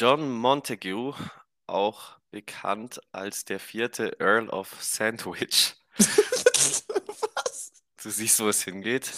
[0.00, 1.14] John Montague,
[1.66, 5.74] auch bekannt als der vierte Earl of Sandwich.
[5.98, 6.86] Was?
[8.02, 9.12] Du siehst, wo es hingeht.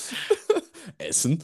[0.99, 1.41] Essen?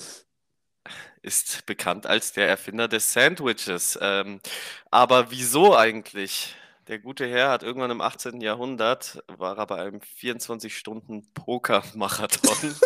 [1.22, 3.96] Ist bekannt als der Erfinder des Sandwiches.
[4.02, 4.40] Ähm,
[4.90, 6.56] aber wieso eigentlich?
[6.88, 8.40] Der gute Herr hat irgendwann im 18.
[8.40, 12.74] Jahrhundert, war er bei einem 24-Stunden-Poker-Marathon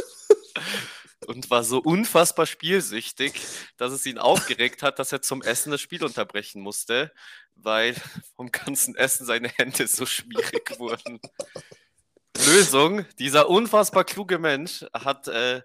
[1.26, 3.40] und war so unfassbar spielsüchtig,
[3.76, 7.12] dass es ihn aufgeregt hat, dass er zum Essen das Spiel unterbrechen musste,
[7.56, 7.94] weil
[8.36, 11.20] vom ganzen Essen seine Hände so schwierig wurden.
[12.46, 15.62] Lösung, dieser unfassbar kluge Mensch hat äh,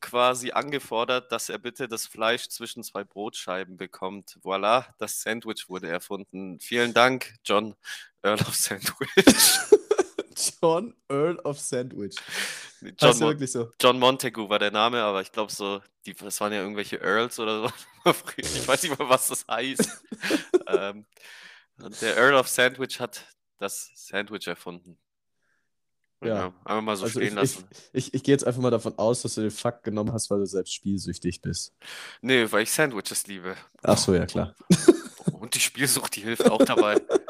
[0.00, 4.38] quasi angefordert, dass er bitte das Fleisch zwischen zwei Brotscheiben bekommt.
[4.42, 6.60] Voilà, das Sandwich wurde erfunden.
[6.60, 7.74] Vielen Dank, John
[8.22, 9.08] Earl of Sandwich.
[10.62, 12.16] John Earl of Sandwich.
[12.82, 13.70] John, Heißt wirklich so?
[13.80, 17.38] John Montagu war der Name, aber ich glaube so, die, das waren ja irgendwelche Earls
[17.38, 17.72] oder so.
[18.36, 19.90] Ich weiß nicht mal, was das heißt.
[20.68, 21.06] ähm,
[21.82, 23.26] und der Earl of Sandwich hat
[23.58, 24.96] das Sandwich erfunden.
[26.24, 26.54] Ja.
[26.64, 27.68] einfach mal so Also stehen ich, ich, lassen.
[27.92, 30.38] ich, ich gehe jetzt einfach mal davon aus, dass du den Fakt genommen hast, weil
[30.38, 31.74] du selbst spielsüchtig bist.
[32.22, 33.56] Nee, weil ich Sandwiches liebe.
[33.82, 34.54] Ach so, ja klar.
[35.32, 37.00] Und die Spielsucht, die hilft auch dabei.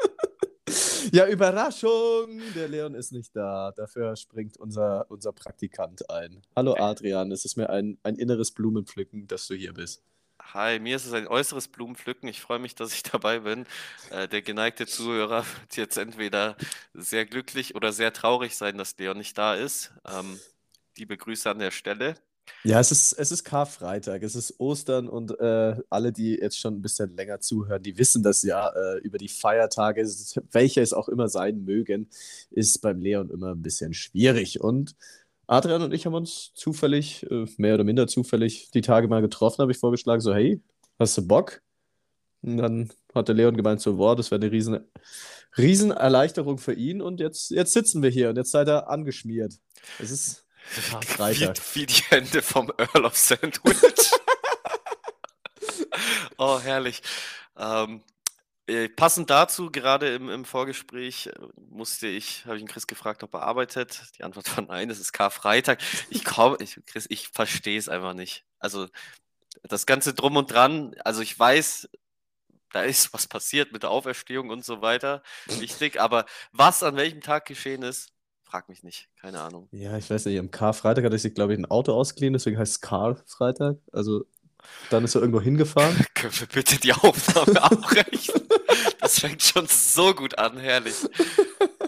[1.11, 2.41] Ja, Überraschung!
[2.55, 3.71] Der Leon ist nicht da.
[3.71, 6.41] Dafür springt unser, unser Praktikant ein.
[6.55, 10.03] Hallo Adrian, es ist mir ein, ein inneres Blumenpflücken, dass du hier bist.
[10.41, 12.27] Hi, mir ist es ein äußeres Blumenpflücken.
[12.27, 13.65] Ich freue mich, dass ich dabei bin.
[14.11, 16.57] Äh, der geneigte Zuhörer wird jetzt entweder
[16.93, 19.91] sehr glücklich oder sehr traurig sein, dass Leon nicht da ist.
[20.05, 20.39] Ähm,
[20.97, 22.15] liebe Grüße an der Stelle.
[22.63, 26.75] Ja, es ist, es ist Karfreitag, es ist Ostern und äh, alle, die jetzt schon
[26.75, 30.05] ein bisschen länger zuhören, die wissen das ja äh, über die Feiertage,
[30.51, 32.09] welche es auch immer sein mögen,
[32.49, 34.59] ist beim Leon immer ein bisschen schwierig.
[34.59, 34.95] Und
[35.47, 39.59] Adrian und ich haben uns zufällig, äh, mehr oder minder zufällig, die Tage mal getroffen,
[39.61, 40.61] habe ich vorgeschlagen, so, hey,
[40.99, 41.61] hast du Bock?
[42.41, 44.79] Und dann hat der Leon gemeint, so, boah, das wäre eine riesen,
[45.57, 49.53] riesen Erleichterung für ihn und jetzt, jetzt sitzen wir hier und jetzt seid ihr angeschmiert.
[49.99, 50.46] Es ist
[51.17, 54.11] Wie, wie die Hände vom Earl of Sandwich.
[56.37, 57.01] Oh, herrlich.
[57.57, 58.03] Ähm,
[58.67, 63.23] äh, passend dazu, gerade im, im Vorgespräch, äh, musste ich, habe ich ihn Chris gefragt,
[63.23, 64.03] ob er arbeitet.
[64.17, 65.81] Die Antwort war nein, es ist Karfreitag.
[66.09, 68.45] Ich kaum, ich, Chris, ich verstehe es einfach nicht.
[68.59, 68.87] Also
[69.63, 71.89] das Ganze drum und dran, also ich weiß,
[72.71, 77.21] da ist was passiert mit der Auferstehung und so weiter, wichtig, aber was an welchem
[77.21, 78.11] Tag geschehen ist,
[78.49, 79.67] frag mich nicht, keine Ahnung.
[79.71, 82.57] Ja, ich weiß nicht, am Karfreitag hatte ich sich, glaube ich, ein Auto ausgeliehen, deswegen
[82.57, 83.77] heißt es Karfreitag.
[83.91, 84.25] Also
[84.89, 85.95] dann ist er irgendwo hingefahren.
[86.13, 88.41] Können wir bitte die Aufnahme abbrechen?
[88.99, 90.95] Das fängt schon so gut an, herrlich.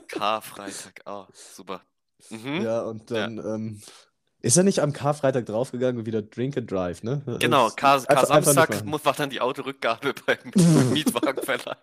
[0.07, 1.81] Karfreitag, oh, super.
[2.29, 2.61] Mhm.
[2.61, 3.81] Ja, und dann ähm,
[4.41, 7.21] ist er nicht am Karfreitag draufgegangen und wieder Drink and Drive, ne?
[7.39, 8.85] Genau, Kar, machen.
[8.85, 10.37] mu- war dann die Autorückgabe beim
[10.93, 11.75] Mietwagenverleih.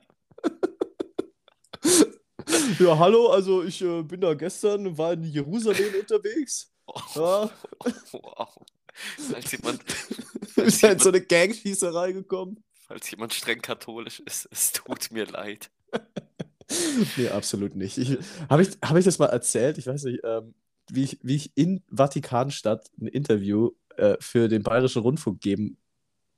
[2.78, 6.72] Ja, hallo, also ich äh, bin da gestern, war in Jerusalem unterwegs.
[7.14, 7.50] Ja,
[8.12, 8.48] Wow.
[9.30, 9.82] Falls jemand,
[10.56, 12.62] ist ja in so eine Gangschießerei gekommen.
[12.86, 15.70] falls jemand streng katholisch ist, es tut mir leid.
[17.16, 17.98] Nee, absolut nicht.
[17.98, 18.18] Ich,
[18.48, 19.78] Habe ich, hab ich das mal erzählt?
[19.78, 20.54] Ich weiß nicht, ähm,
[20.90, 25.76] wie, ich, wie ich in Vatikanstadt ein Interview äh, für den Bayerischen Rundfunk geben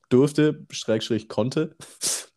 [0.08, 1.76] durfte, Schrägstrich konnte.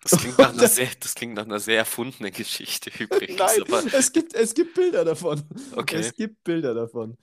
[0.04, 3.38] Das klingt nach einer sehr, das klingt nach einer sehr erfundenen Geschichte übrigens.
[3.38, 5.44] Nein, es gibt, es gibt Bilder davon.
[5.76, 5.98] okay.
[5.98, 7.18] Es gibt Bilder davon.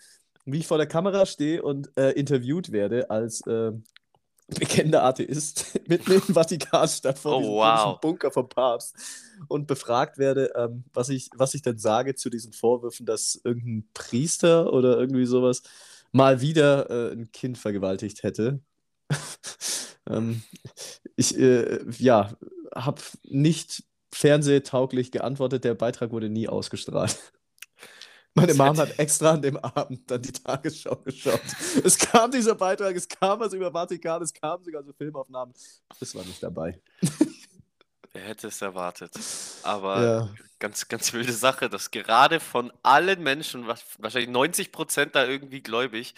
[0.44, 3.72] Wie ich vor der Kamera stehe und äh, interviewt werde als äh,
[4.48, 8.00] bekennender Atheist mitten im Vatikanstadt vor Oh, diesem wow.
[8.00, 8.94] Bunker vom Papst
[9.48, 13.88] und befragt werde, ähm, was, ich, was ich denn sage zu diesen Vorwürfen, dass irgendein
[13.92, 15.62] Priester oder irgendwie sowas
[16.12, 18.60] mal wieder äh, ein Kind vergewaltigt hätte.
[20.08, 20.42] ähm,
[21.16, 22.32] ich, äh, ja,
[22.84, 25.64] habe nicht fernsehtauglich geantwortet.
[25.64, 27.18] Der Beitrag wurde nie ausgestrahlt.
[28.34, 31.40] Meine Mom hat extra an dem Abend dann die Tagesschau geschaut.
[31.82, 35.54] Es kam dieser Beitrag, es kam was über Vatikan, es kam sogar so Filmaufnahmen.
[35.98, 36.80] Das war nicht dabei.
[38.12, 39.12] Wer hätte es erwartet?
[39.62, 40.34] Aber Ja.
[40.58, 46.14] ganz, ganz wilde Sache, dass gerade von allen Menschen, wahrscheinlich 90 Prozent da irgendwie gläubig,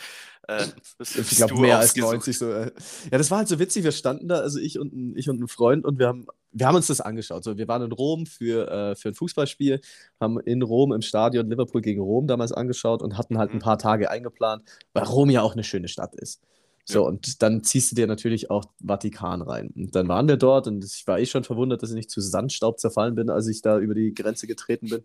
[0.58, 0.64] äh,
[0.98, 2.12] Ich glaube, mehr als ausgesucht.
[2.12, 2.50] 90 so.
[2.52, 2.70] äh.
[3.10, 3.84] Ja, das war halt so witzig.
[3.84, 6.66] Wir standen da, also ich und ein, ich und ein Freund, und wir haben, wir
[6.66, 7.44] haben uns das angeschaut.
[7.44, 9.80] So, wir waren in Rom für, äh, für ein Fußballspiel,
[10.20, 13.60] haben in Rom im Stadion Liverpool gegen Rom damals angeschaut und hatten halt ein Mhm.
[13.60, 14.62] paar Tage eingeplant,
[14.92, 16.40] weil Rom ja auch eine schöne Stadt ist.
[16.86, 17.08] So, Ja.
[17.08, 19.70] und dann ziehst du dir natürlich auch Vatikan rein.
[19.76, 22.20] Und dann waren wir dort und ich war eh schon verwundert, dass ich nicht zu
[22.20, 25.04] Sandstaub zerfallen bin, als ich da über die Grenze getreten bin.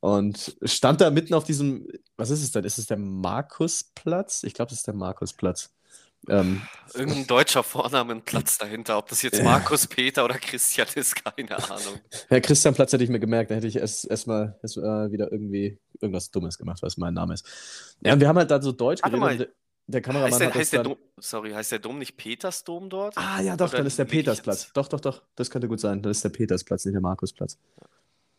[0.00, 1.86] Und stand da mitten auf diesem,
[2.16, 2.64] was ist es denn?
[2.64, 4.42] Ist es der Markusplatz?
[4.42, 5.72] Ich glaube, das ist der Markusplatz.
[6.28, 6.62] Ähm,
[6.94, 8.98] Irgendein deutscher Vornamenplatz dahinter.
[8.98, 12.00] Ob das jetzt Markus, Peter oder Christian ist, keine Ahnung.
[12.28, 15.32] Herr Christian Platz hätte ich mir gemerkt, da hätte ich erst erstmal erst, äh, wieder
[15.32, 17.44] irgendwie irgendwas Dummes gemacht, was mein Name ist.
[18.04, 19.48] Ja, und wir haben halt da so Deutsch Warte geredet.
[19.48, 19.54] mal.
[19.88, 22.88] Der, Kameramann Heißt der, hat heißt der dann, Dom, sorry, heißt der Dom nicht Petersdom
[22.88, 23.18] dort?
[23.18, 24.72] Ah ja, doch, Oder dann ist der Petersplatz.
[24.72, 26.02] Doch, doch, doch, das könnte gut sein.
[26.02, 27.58] Das ist der Petersplatz, nicht der Markusplatz.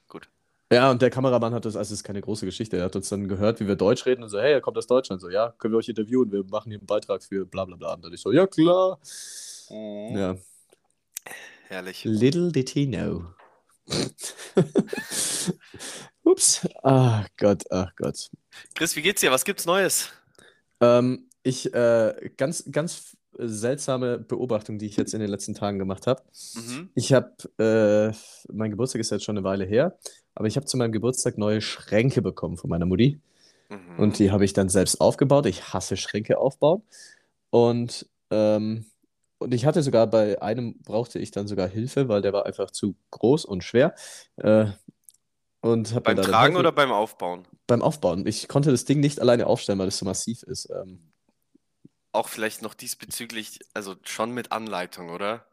[0.08, 0.30] Gut.
[0.74, 3.10] Ja, und der Kameramann hat das, also es ist keine große Geschichte, er hat uns
[3.10, 5.22] dann gehört, wie wir Deutsch reden und so, hey, er kommt aus Deutschland.
[5.22, 7.94] So, ja, können wir euch interviewen, wir machen hier einen Beitrag für bla bla bla.
[7.94, 9.00] Und dann ich so, ja klar.
[9.70, 10.18] Mhm.
[10.18, 10.36] Ja,
[11.68, 12.04] Herrlich.
[12.06, 13.26] little did he know.
[16.24, 18.30] Ups, ach Gott, ach Gott.
[18.76, 19.32] Chris, wie geht's dir?
[19.32, 20.10] Was gibt's Neues?
[20.80, 26.08] Ähm, ich, äh, ganz, ganz seltsame Beobachtung, die ich jetzt in den letzten Tagen gemacht
[26.08, 26.24] habe.
[26.56, 26.90] Mhm.
[26.96, 28.14] Ich habe, äh,
[28.52, 29.98] mein Geburtstag ist jetzt schon eine Weile her,
[30.36, 33.20] aber ich habe zu meinem Geburtstag neue Schränke bekommen von meiner Mutti.
[33.70, 34.00] Mhm.
[34.00, 35.46] Und die habe ich dann selbst aufgebaut.
[35.46, 36.84] Ich hasse Schränke aufbauen.
[37.50, 38.86] Und, ähm,
[39.38, 42.72] und ich hatte sogar bei einem brauchte ich dann sogar Hilfe, weil der war einfach
[42.72, 43.94] zu groß und schwer.
[44.38, 44.68] Äh,
[45.62, 47.48] und beim Tragen oder beim Aufbauen?
[47.68, 48.28] beim Aufbauen.
[48.28, 50.70] Ich konnte das Ding nicht alleine aufstellen, weil es so massiv ist.
[50.70, 51.12] Ähm,
[52.12, 55.46] Auch vielleicht noch diesbezüglich, also schon mit Anleitung, oder?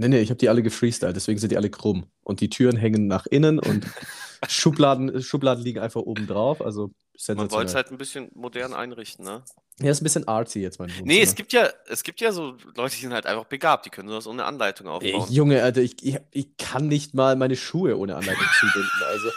[0.00, 2.06] Nee, nee, ich habe die alle gefreestylt, deswegen sind die alle krumm.
[2.24, 3.86] Und die Türen hängen nach innen und
[4.48, 6.62] Schubladen, Schubladen liegen einfach oben drauf.
[6.62, 6.90] Also
[7.28, 9.42] Man wollte es halt ein bisschen modern einrichten, ne?
[9.80, 11.22] Ja, ist ein bisschen artsy jetzt mein Nee, Wohnzimmer.
[11.22, 14.08] es gibt ja, es gibt ja so Leute, die sind halt einfach begabt, die können
[14.08, 15.32] das ohne Anleitung Ey, aufbauen.
[15.32, 18.90] Junge, Alter, ich, ich, ich kann nicht mal meine Schuhe ohne Anleitung zubinden.
[19.08, 19.28] Also,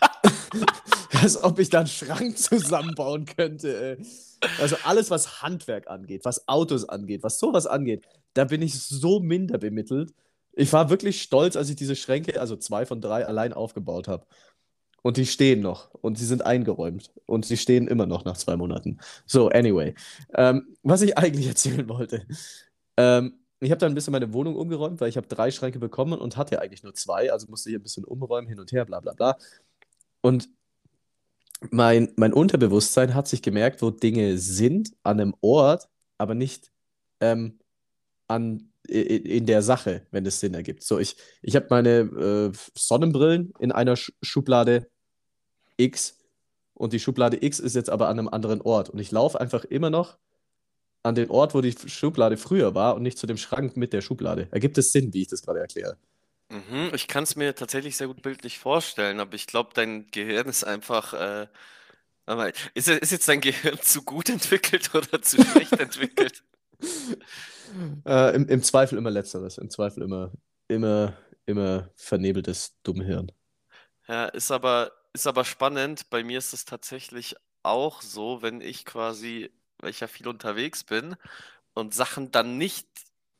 [1.22, 3.98] als ob ich da einen Schrank zusammenbauen könnte.
[4.60, 8.04] Also alles, was Handwerk angeht, was Autos angeht, was sowas angeht,
[8.34, 10.12] da bin ich so minder bemittelt.
[10.54, 14.26] Ich war wirklich stolz, als ich diese Schränke, also zwei von drei, allein aufgebaut habe.
[15.02, 18.56] Und die stehen noch und sie sind eingeräumt und sie stehen immer noch nach zwei
[18.56, 19.00] Monaten.
[19.26, 19.94] So, anyway,
[20.34, 22.26] ähm, was ich eigentlich erzählen wollte.
[22.96, 26.18] Ähm, ich habe dann ein bisschen meine Wohnung umgeräumt, weil ich habe drei Schränke bekommen
[26.20, 29.00] und hatte eigentlich nur zwei, also musste ich ein bisschen umräumen, hin und her, bla
[29.00, 29.36] bla bla.
[30.22, 30.48] Und
[31.70, 35.88] mein, mein Unterbewusstsein hat sich gemerkt, wo Dinge sind, an einem Ort,
[36.18, 36.72] aber nicht
[37.20, 37.58] ähm,
[38.28, 40.82] an, i- i- in der Sache, wenn es Sinn ergibt.
[40.84, 44.88] So, ich, ich habe meine äh, Sonnenbrillen in einer Sch Schublade
[45.76, 46.18] X
[46.74, 48.90] und die Schublade X ist jetzt aber an einem anderen Ort.
[48.90, 50.18] Und ich laufe einfach immer noch
[51.04, 54.02] an den Ort, wo die Schublade früher war und nicht zu dem Schrank mit der
[54.02, 54.48] Schublade.
[54.52, 55.98] Ergibt es Sinn, wie ich das gerade erkläre?
[56.52, 60.48] Mhm, ich kann es mir tatsächlich sehr gut bildlich vorstellen, aber ich glaube, dein Gehirn
[60.48, 61.14] ist einfach.
[61.14, 61.46] Äh,
[62.74, 66.42] ist, ist jetzt dein Gehirn zu gut entwickelt oder zu schlecht entwickelt?
[68.04, 69.56] Äh, im, Im Zweifel immer Letzteres.
[69.56, 70.30] Im Zweifel immer,
[70.68, 71.16] immer,
[71.46, 73.32] immer vernebeltes Dummhirn.
[74.08, 76.10] Ja, ist aber, ist aber spannend.
[76.10, 80.84] Bei mir ist es tatsächlich auch so, wenn ich quasi, weil ich ja viel unterwegs
[80.84, 81.16] bin
[81.72, 82.86] und Sachen dann nicht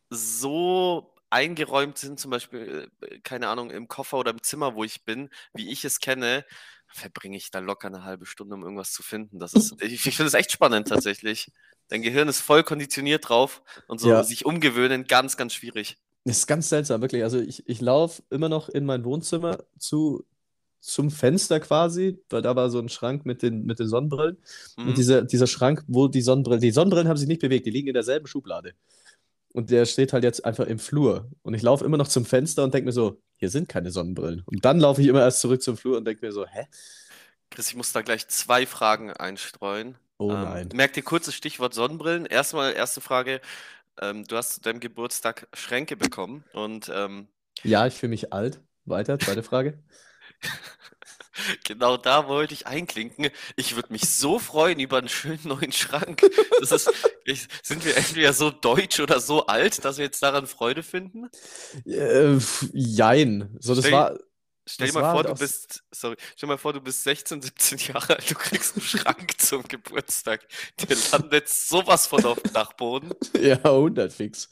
[0.08, 5.04] so eingeräumt sind, zum Beispiel, äh, keine Ahnung, im Koffer oder im Zimmer, wo ich
[5.04, 6.44] bin, wie ich es kenne,
[6.86, 9.38] verbringe ich da locker eine halbe Stunde, um irgendwas zu finden.
[9.38, 11.50] Das ist, ich, ich finde es echt spannend tatsächlich.
[11.88, 14.22] Dein Gehirn ist voll konditioniert drauf und so Ja.
[14.22, 15.98] sich umgewöhnen, ganz, ganz schwierig.
[16.24, 17.24] Das ist ganz seltsam, wirklich.
[17.24, 20.24] Also ich, ich laufe immer noch in mein Wohnzimmer zu,
[20.80, 24.36] zum Fenster quasi, weil da war so ein Schrank mit den, mit den Sonnenbrillen.
[24.76, 24.88] Mhm.
[24.88, 27.88] Und dieser, dieser Schrank, wo die Sonnenbrillen, die Sonnenbrillen haben sich nicht bewegt, die liegen
[27.88, 28.74] in derselben Schublade.
[29.52, 31.30] Und der steht halt jetzt einfach im Flur.
[31.42, 34.42] Und ich laufe immer noch zum Fenster und denke mir so, hier sind keine Sonnenbrillen.
[34.46, 36.66] Und dann laufe ich immer erst zurück zum Flur und denke mir so, hä?
[37.50, 39.96] Chris, ich muss da gleich zwei Fragen einstreuen.
[40.18, 40.72] Oh Ähm, nein.
[40.72, 42.26] merk dir kurzes Stichwort Sonnenbrillen.
[42.26, 43.40] Erstmal, erste Frage.
[44.00, 47.28] Ähm, du hast zu deinem Geburtstag Schränke bekommen und ähm,
[47.64, 48.60] Ja, ich fühle mich alt.
[48.84, 49.82] Weiter, zweite Frage.
[51.64, 53.30] genau da wollte ich einklinken.
[53.56, 56.22] Ich würde mich so freuen über einen schönen neuen Schrank.
[56.60, 56.90] Das ist,
[57.24, 61.28] ich, sind wir entweder so deutsch oder so alt, dass wir jetzt daran Freude finden?
[61.86, 62.38] Äh,
[62.72, 63.56] jein.
[63.60, 64.18] So, das Stell- war.
[64.64, 67.78] Stell dir mal vor, du bist, sorry, stell dir mal vor, du bist 16, 17
[67.78, 70.46] Jahre alt, du kriegst einen Schrank zum Geburtstag.
[70.88, 73.12] Der landet sowas von auf dem Dachboden.
[73.40, 74.48] Ja, 100 fix.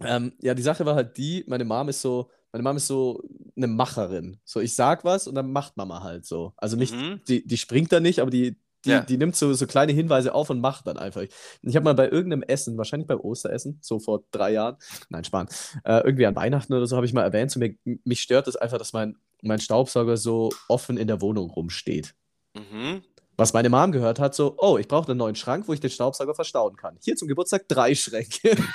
[0.00, 3.22] Ähm, ja, die Sache war halt die, meine Mom ist so, meine Mom ist so
[3.56, 4.38] eine Macherin.
[4.44, 6.52] So, ich sag was und dann macht Mama halt so.
[6.56, 7.20] Also nicht, Mhm.
[7.28, 9.00] die, die springt da nicht, aber die, die, Ja.
[9.00, 11.22] die nimmt so, so kleine Hinweise auf und macht dann einfach.
[11.62, 14.76] Ich habe mal bei irgendeinem Essen, wahrscheinlich beim Osteressen, so vor drei Jahren,
[15.08, 15.48] nein, Spahn,
[15.84, 17.74] äh, irgendwie an Weihnachten oder so, habe ich mal erwähnt, so, mir,
[18.04, 22.14] mich stört es einfach, dass mein, mein Staubsauger so offen in der Wohnung rumsteht.
[22.54, 23.02] Mhm.
[23.36, 25.90] Was meine Mom gehört hat, so, oh, ich brauche einen neuen Schrank, wo ich den
[25.90, 26.98] Staubsauger verstauen kann.
[27.02, 28.56] Hier zum Geburtstag drei Schränke.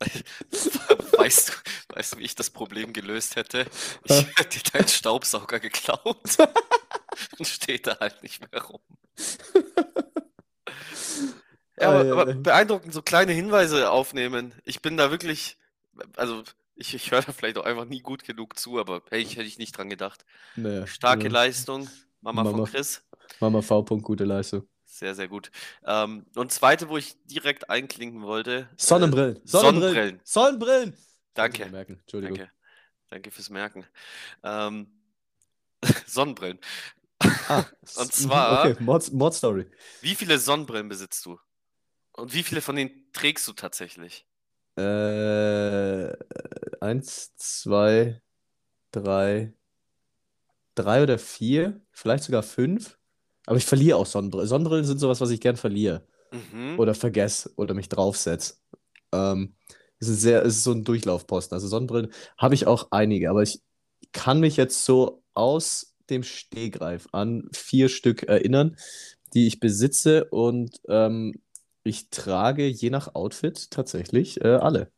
[1.28, 1.52] Weißt du,
[1.94, 3.66] weißt du, wie ich das Problem gelöst hätte?
[4.04, 6.38] Ich hätte dir deinen Staubsauger geklaut
[7.38, 8.80] und steht da halt nicht mehr rum.
[11.78, 14.54] Ja, aber, aber beeindruckend, so kleine Hinweise aufnehmen.
[14.64, 15.58] Ich bin da wirklich,
[16.16, 16.42] also
[16.74, 19.46] ich, ich höre da vielleicht auch einfach nie gut genug zu, aber hey, ich hätte
[19.46, 20.24] ich nicht dran gedacht.
[20.56, 21.30] naja, Starke ja.
[21.30, 21.90] Leistung,
[22.22, 22.64] Mama von Mama.
[22.64, 23.02] Chris.
[23.38, 23.82] Mama V.
[23.82, 24.66] Punkt, gute Leistung.
[24.86, 25.50] Sehr, sehr gut.
[25.84, 28.68] Ähm, und zweite, wo ich direkt einklinken wollte.
[28.78, 29.36] Sonnenbrillen.
[29.36, 30.20] Äh, Sonnenbrillen.
[30.24, 30.24] Sonnenbrillen.
[30.24, 30.96] Sonnenbrillen.
[31.38, 31.66] Danke.
[31.70, 32.00] Merken.
[32.00, 32.36] Entschuldigung.
[32.38, 32.52] Danke.
[33.10, 33.86] Danke fürs Merken.
[34.42, 34.88] Ähm,
[36.06, 36.58] Sonnenbrillen.
[37.48, 37.64] Ah,
[37.96, 39.66] Und zwar- Okay, Mod, Mod Story.
[40.00, 41.38] Wie viele Sonnenbrillen besitzt du?
[42.12, 44.26] Und wie viele von denen trägst du tatsächlich?
[44.76, 46.12] Äh,
[46.80, 48.20] eins, zwei,
[48.90, 49.52] drei,
[50.74, 52.98] drei oder vier, vielleicht sogar fünf.
[53.46, 54.48] Aber ich verliere auch Sonnenbrillen.
[54.48, 56.78] Sonnenbrillen sind sowas, was ich gern verliere Mhm.
[56.78, 58.56] oder vergesse oder mich draufsetze.
[59.12, 59.56] Ähm,
[60.00, 61.54] es ist sehr, es ist so ein Durchlaufposten.
[61.54, 63.60] Also Sonnenbrillen habe ich auch einige, aber ich
[64.12, 68.76] kann mich jetzt so aus dem Stegreif an vier Stück erinnern,
[69.34, 71.34] die ich besitze und ähm,
[71.82, 74.90] ich trage je nach Outfit tatsächlich äh, alle.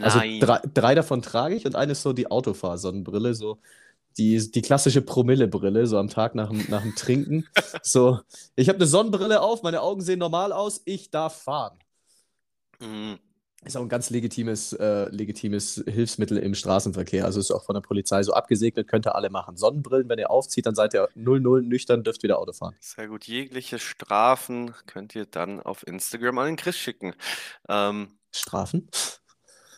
[0.00, 0.40] Also Nein.
[0.40, 3.58] drei, drei davon trage ich und eine ist so die Autofahrsonnenbrille, so
[4.16, 7.46] die, die klassische Promillebrille, so am Tag nach dem, nach dem Trinken.
[7.82, 8.18] So,
[8.56, 11.78] ich habe eine Sonnenbrille auf, meine Augen sehen normal aus, ich darf fahren.
[12.80, 13.18] Mhm.
[13.64, 17.24] Ist auch ein ganz legitimes, äh, legitimes Hilfsmittel im Straßenverkehr.
[17.24, 19.56] Also ist auch von der Polizei so abgesegnet, könnt ihr alle machen.
[19.56, 22.76] Sonnenbrillen, wenn ihr aufzieht, dann seid ihr 0-0 nüchtern, dürft wieder Auto fahren.
[22.80, 23.24] Sehr gut.
[23.24, 27.14] Jegliche Strafen könnt ihr dann auf Instagram an den Chris schicken.
[27.68, 28.88] Ähm, Strafen?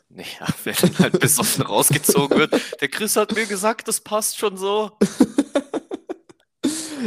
[0.08, 2.80] naja, wenn halt besoffen rausgezogen wird.
[2.80, 4.92] Der Chris hat mir gesagt, das passt schon so.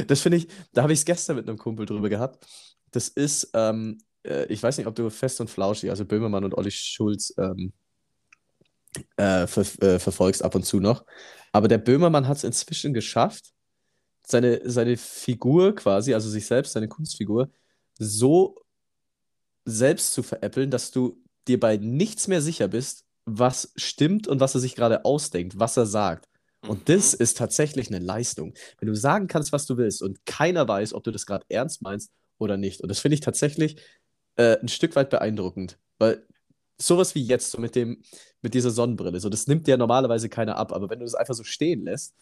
[0.08, 2.48] Das finde ich, da habe ich es gestern mit einem Kumpel drüber gehabt.
[2.92, 6.56] Das ist, ähm, äh, ich weiß nicht, ob du Fest und Flauschig, also Böhmermann und
[6.56, 7.74] Olli Schulz, ähm,
[9.18, 11.06] äh, ver äh, verfolgst ab und zu noch.
[11.52, 13.52] Aber der Böhmermann hat es inzwischen geschafft,
[14.26, 17.52] seine, seine Figur quasi, also sich selbst, seine Kunstfigur,
[18.00, 18.56] so
[19.66, 24.56] selbst zu veräppeln, dass du dir bei nichts mehr sicher bist, was stimmt und was
[24.56, 26.28] er sich gerade ausdenkt, was er sagt.
[26.66, 27.20] Und das Mhm.
[27.20, 28.54] ist tatsächlich eine Leistung.
[28.80, 31.82] Wenn du sagen kannst, was du willst und keiner weiß, ob du das gerade ernst
[31.82, 32.82] meinst oder nicht.
[32.82, 33.78] Und das finde ich tatsächlich
[34.36, 35.78] äh, ein Stück weit beeindruckend.
[36.00, 36.26] Weil
[36.78, 38.02] sowas wie jetzt, so mit dem,
[38.42, 40.74] mit dieser Sonnenbrille, so, das nimmt dir normalerweise keiner ab.
[40.74, 42.16] Aber wenn du das einfach so stehen lässt,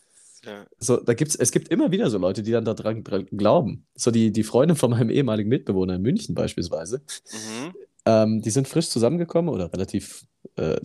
[0.46, 0.66] Ja.
[0.80, 3.86] so, da gibt's, es gibt immer wieder so Leute, die dann daran dran glauben.
[3.96, 7.02] So die, die Freundin von meinem ehemaligen Mitbewohner in München beispielsweise.
[7.32, 7.74] Mhm.
[8.06, 10.26] Ähm, die sind frisch zusammengekommen oder relativ
[10.56, 10.78] äh,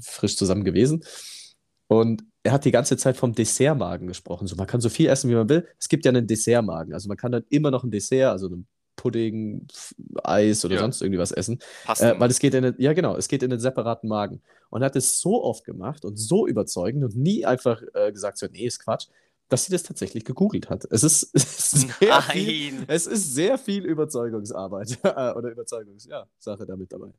[0.00, 1.04] frisch zusammen gewesen.
[1.86, 4.46] Und er hat die ganze Zeit vom Dessertmagen gesprochen.
[4.46, 5.66] So, man kann so viel essen, wie man will.
[5.78, 6.92] Es gibt ja einen Dessertmagen.
[6.94, 8.66] Also man kann dann immer noch ein Dessert, also einen
[9.04, 9.66] Pudding,
[10.22, 10.80] Eis oder Ja.
[10.80, 11.58] sonst irgendwie was essen.
[11.98, 14.40] Äh, weil es geht in einen, ja genau, es geht in einen separaten Magen.
[14.70, 18.46] Und hat es so oft gemacht und so überzeugend und nie einfach äh, gesagt, so,
[18.50, 19.08] nee, ist Quatsch,
[19.50, 20.86] dass sie das tatsächlich gegoogelt hat.
[20.90, 26.26] Es ist, es ist sehr viel, es ist sehr viel Überzeugungsarbeit äh, oder Überzeugungs, ja,
[26.38, 27.12] Sache damit dabei.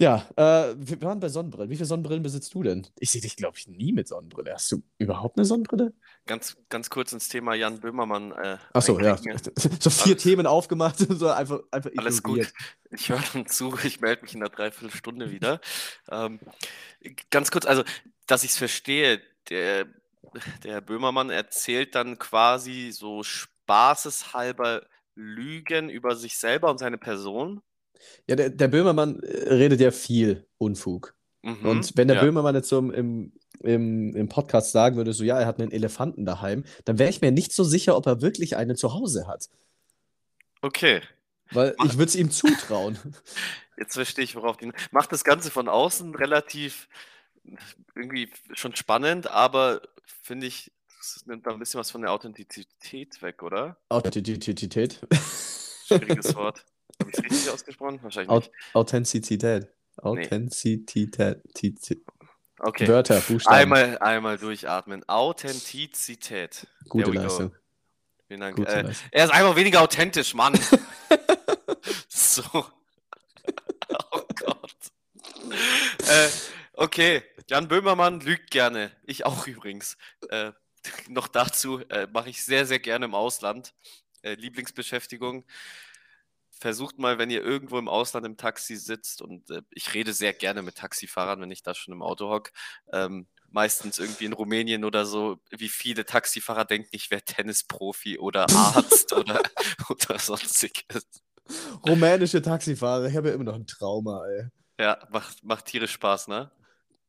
[0.00, 1.70] Ja, äh, wir waren bei Sonnenbrillen.
[1.70, 2.86] Wie viele Sonnenbrillen besitzt du denn?
[2.98, 4.52] Ich sehe dich, glaube ich, nie mit Sonnenbrille.
[4.54, 5.92] Hast du überhaupt eine Sonnenbrille?
[6.26, 8.32] Ganz, ganz kurz ins Thema Jan Böhmermann.
[8.32, 9.16] Äh, Achso, ja.
[9.80, 12.52] So vier Alles- Themen aufgemacht und so einfach, einfach Alles ignoriert.
[12.52, 12.98] gut.
[12.98, 15.60] Ich höre dann zu, ich melde mich in einer Dreiviertelstunde wieder.
[16.10, 16.40] Ähm,
[17.30, 17.84] ganz kurz, also,
[18.26, 19.20] dass ich es verstehe,
[19.50, 19.86] der,
[20.64, 24.82] der Herr Böhmermann erzählt dann quasi so spaßeshalber
[25.14, 27.60] Lügen über sich selber und seine Person.
[28.28, 31.14] Ja, der, der Böhmermann äh, redet ja viel Unfug.
[31.42, 32.22] Mhm, Und wenn der ja.
[32.22, 36.24] Böhmermann jetzt so im, im, im Podcast sagen würde, so ja, er hat einen Elefanten
[36.24, 39.48] daheim, dann wäre ich mir nicht so sicher, ob er wirklich einen zu Hause hat.
[40.60, 41.00] Okay,
[41.50, 42.98] Weil Mach- ich würde es ihm zutrauen.
[43.76, 44.70] jetzt verstehe ich, worauf die.
[44.92, 46.88] Macht das Ganze von außen relativ
[47.96, 53.20] irgendwie schon spannend, aber finde ich, es nimmt da ein bisschen was von der Authentizität
[53.22, 53.76] weg, oder?
[53.88, 55.00] Authentizität.
[55.86, 56.64] Schwieriges Wort.
[57.00, 57.98] Habe ich es richtig ausgesprochen?
[58.02, 58.50] Wahrscheinlich Au- nicht.
[58.74, 59.68] Authentizität.
[59.96, 61.42] Authentizität.
[61.54, 62.02] Tizi-
[62.64, 62.86] Okay.
[62.86, 63.56] Wörter, Buchstaben.
[63.56, 65.02] Einmal, einmal durchatmen.
[65.08, 66.66] Authentizität.
[66.88, 67.12] Gute go.
[67.12, 67.56] Leistung.
[68.28, 68.56] Vielen Dank.
[68.56, 69.08] Gute Äh, Leistung.
[69.10, 70.54] er ist einfach weniger authentisch, Mann.
[72.08, 72.42] so.
[72.54, 74.76] Oh Gott.
[76.08, 76.28] Äh,
[76.74, 78.92] okay, Jan Böhmermann lügt gerne.
[79.04, 79.96] Ich auch übrigens.
[80.28, 80.52] Äh,
[81.08, 83.74] noch dazu äh, mache ich sehr, sehr gerne im Ausland.
[84.22, 85.44] Äh, Lieblingsbeschäftigung.
[86.62, 90.32] Versucht mal, wenn ihr irgendwo im Ausland im Taxi sitzt und äh, ich rede sehr
[90.32, 92.52] gerne mit Taxifahrern, wenn ich da schon im Auto hocke.
[92.92, 98.46] Ähm, meistens irgendwie in Rumänien oder so, wie viele Taxifahrer denken, ich wäre Tennisprofi oder
[98.48, 99.42] Arzt oder,
[99.88, 101.04] oder sonstiges.
[101.84, 104.46] Rumänische Taxifahrer, ich habe ja immer noch ein Trauma, ey.
[104.78, 106.52] Ja, macht, macht tierisch Spaß, ne?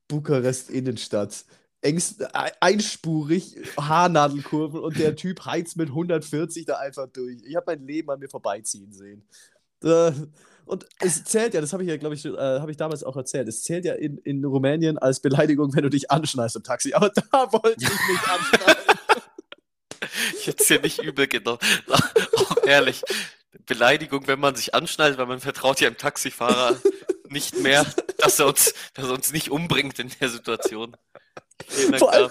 [0.07, 1.45] Bukarest Innenstadt.
[1.83, 2.23] Engst,
[2.61, 7.37] einspurig, Haarnadelkurven und der Typ heizt mit 140 da einfach durch.
[7.45, 9.27] Ich habe mein Leben an mir vorbeiziehen sehen.
[9.81, 10.13] Da,
[10.65, 13.17] und es zählt ja, das habe ich ja, glaube ich, äh, habe ich damals auch
[13.17, 16.93] erzählt, es zählt ja in, in Rumänien als Beleidigung, wenn du dich anschneidest im Taxi.
[16.93, 18.99] Aber da wollte ich mich anschneiden.
[20.39, 21.59] Ich hätte es dir nicht übel genommen.
[22.35, 23.03] Auch ehrlich.
[23.65, 26.77] Beleidigung, wenn man sich anschnallt, weil man vertraut ja im Taxifahrer
[27.29, 27.85] nicht mehr,
[28.17, 30.95] dass er uns, dass er uns nicht umbringt in der Situation.
[31.97, 32.29] Vor allem,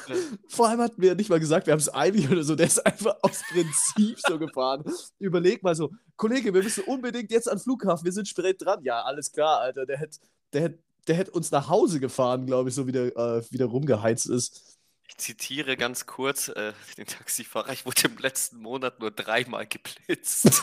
[0.49, 2.55] vor allem, hatten wir nicht mal gesagt, wir haben es eilig oder so.
[2.55, 4.85] Der ist einfach aus Prinzip so gefahren.
[5.19, 8.83] Überleg mal so, Kollege, wir müssen unbedingt jetzt an den Flughafen, wir sind spät dran.
[8.83, 9.87] Ja, alles klar, Alter.
[9.87, 10.19] Der hätte
[10.53, 13.67] der hätt, der hätt uns nach Hause gefahren, glaube ich, so wie der äh, wieder
[13.67, 14.79] rumgeheizt ist.
[15.09, 17.73] Ich zitiere ganz kurz äh, den Taxifahrer.
[17.73, 20.63] Ich wurde im letzten Monat nur dreimal geblitzt.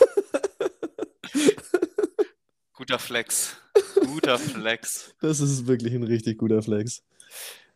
[2.74, 3.56] guter Flex.
[4.00, 5.14] Guter Flex.
[5.20, 7.02] Das ist wirklich ein richtig guter Flex.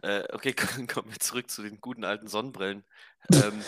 [0.04, 0.52] Äh, okay,
[0.86, 2.84] kommen wir zurück zu den guten alten Sonnenbrillen.
[3.32, 3.64] ähm,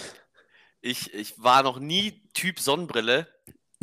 [0.83, 3.27] ich, ich war noch nie Typ Sonnenbrille.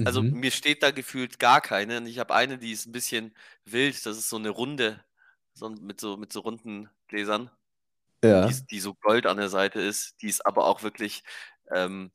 [0.05, 0.39] Also mhm.
[0.39, 1.97] mir steht da gefühlt gar keine.
[1.97, 4.05] Und ich habe eine, die ist ein bisschen wild.
[4.05, 5.03] Das ist so eine runde,
[5.53, 7.49] so, mit, so, mit so runden Gläsern.
[8.23, 8.47] Ja.
[8.47, 10.21] Die, die, so gold an der Seite ist.
[10.21, 11.23] Die ist aber auch wirklich,
[11.71, 12.11] ähm,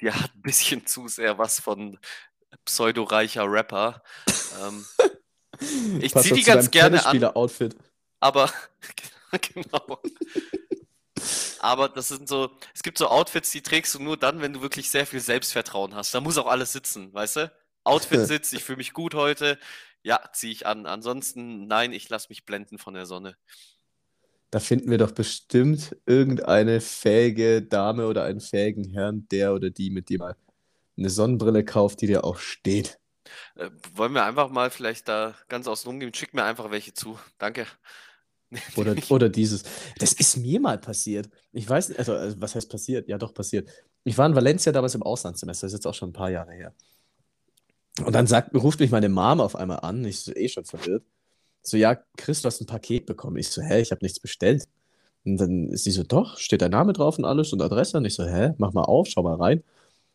[0.00, 1.98] die hat ein bisschen zu sehr was von
[2.64, 4.02] pseudoreicher Rapper.
[4.62, 4.84] ähm,
[6.00, 7.22] ich ziehe die ganz gerne an.
[7.24, 7.76] Outfit.
[8.20, 8.50] Aber
[9.54, 10.00] genau.
[11.60, 14.62] Aber das sind so, es gibt so Outfits, die trägst du nur dann, wenn du
[14.62, 16.14] wirklich sehr viel Selbstvertrauen hast.
[16.14, 17.52] Da muss auch alles sitzen, weißt du?
[17.84, 19.58] Outfit sitzt, ich fühle mich gut heute,
[20.02, 20.86] ja, ziehe ich an.
[20.86, 23.36] Ansonsten, nein, ich lasse mich blenden von der Sonne.
[24.50, 29.90] Da finden wir doch bestimmt irgendeine fähige Dame oder einen fähigen Herrn, der oder die
[29.90, 30.36] mit dir mal
[30.98, 32.98] eine Sonnenbrille kauft, die dir auch steht.
[33.54, 36.12] Äh, wollen wir einfach mal vielleicht da ganz außen rumgehen?
[36.12, 37.18] Schick mir einfach welche zu.
[37.38, 37.66] Danke.
[38.76, 39.64] Oder, oder dieses.
[39.98, 41.28] Das ist mir mal passiert.
[41.52, 43.08] Ich weiß nicht, also, also, was heißt passiert?
[43.08, 43.68] Ja, doch passiert.
[44.04, 46.52] Ich war in Valencia damals im Auslandssemester, das ist jetzt auch schon ein paar Jahre
[46.52, 46.74] her.
[48.04, 51.04] Und dann sagt, ruft mich meine Mom auf einmal an, ich so eh schon verwirrt.
[51.62, 53.36] So, ja, Chris, du hast ein Paket bekommen.
[53.36, 54.64] Ich so, hä, ich habe nichts bestellt.
[55.24, 57.98] Und dann ist sie so, doch, steht dein Name drauf und alles und Adresse.
[57.98, 59.62] Und ich so, hä, mach mal auf, schau mal rein.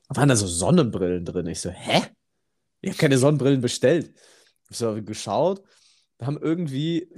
[0.09, 1.47] Da waren da so Sonnenbrillen drin.
[1.47, 2.03] Ich so, hä?
[2.81, 4.13] Ich habe keine Sonnenbrillen bestellt.
[4.69, 5.63] Ich so, geschaut
[6.21, 7.09] haben irgendwie,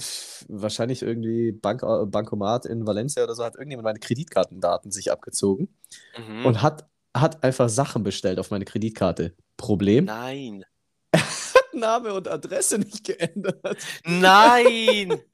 [0.47, 5.69] wahrscheinlich irgendwie Bank, äh, Bankomat in Valencia oder so, hat irgendjemand meine Kreditkartendaten sich abgezogen
[6.17, 6.45] mhm.
[6.45, 9.35] und hat, hat einfach Sachen bestellt auf meine Kreditkarte.
[9.57, 10.05] Problem?
[10.05, 10.65] Nein.
[11.73, 13.77] Name und Adresse nicht geändert.
[14.05, 15.19] Nein!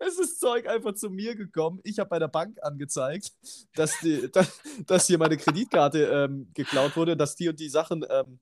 [0.00, 1.80] Es ist Zeug einfach zu mir gekommen.
[1.82, 3.32] Ich habe bei der Bank angezeigt,
[3.74, 8.04] dass, die, dass, dass hier meine Kreditkarte ähm, geklaut wurde, dass die und die Sachen
[8.08, 8.38] ähm,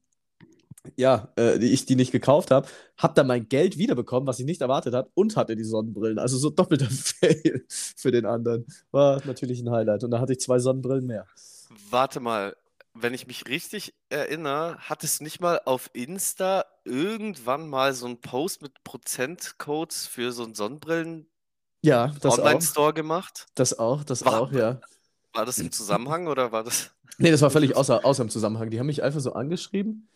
[0.96, 4.46] ja, äh, die ich die nicht gekauft habe, habe dann mein Geld wiederbekommen, was ich
[4.46, 6.18] nicht erwartet habe, und hatte die Sonnenbrillen.
[6.18, 8.66] Also so doppelter Fail für den anderen.
[8.90, 10.04] War natürlich ein Highlight.
[10.04, 11.26] Und da hatte ich zwei Sonnenbrillen mehr.
[11.90, 12.56] Warte mal,
[12.94, 18.20] wenn ich mich richtig erinnere, hattest du nicht mal auf Insta irgendwann mal so einen
[18.20, 21.26] Post mit Prozentcodes für so einen Sonnenbrillen
[21.82, 23.46] ja, Online-Store gemacht?
[23.54, 24.80] Das auch, das war, auch, ja.
[25.32, 26.90] War das im Zusammenhang oder war das?
[27.18, 28.70] Nee, das war völlig außer, außer im Zusammenhang.
[28.70, 30.08] Die haben mich einfach so angeschrieben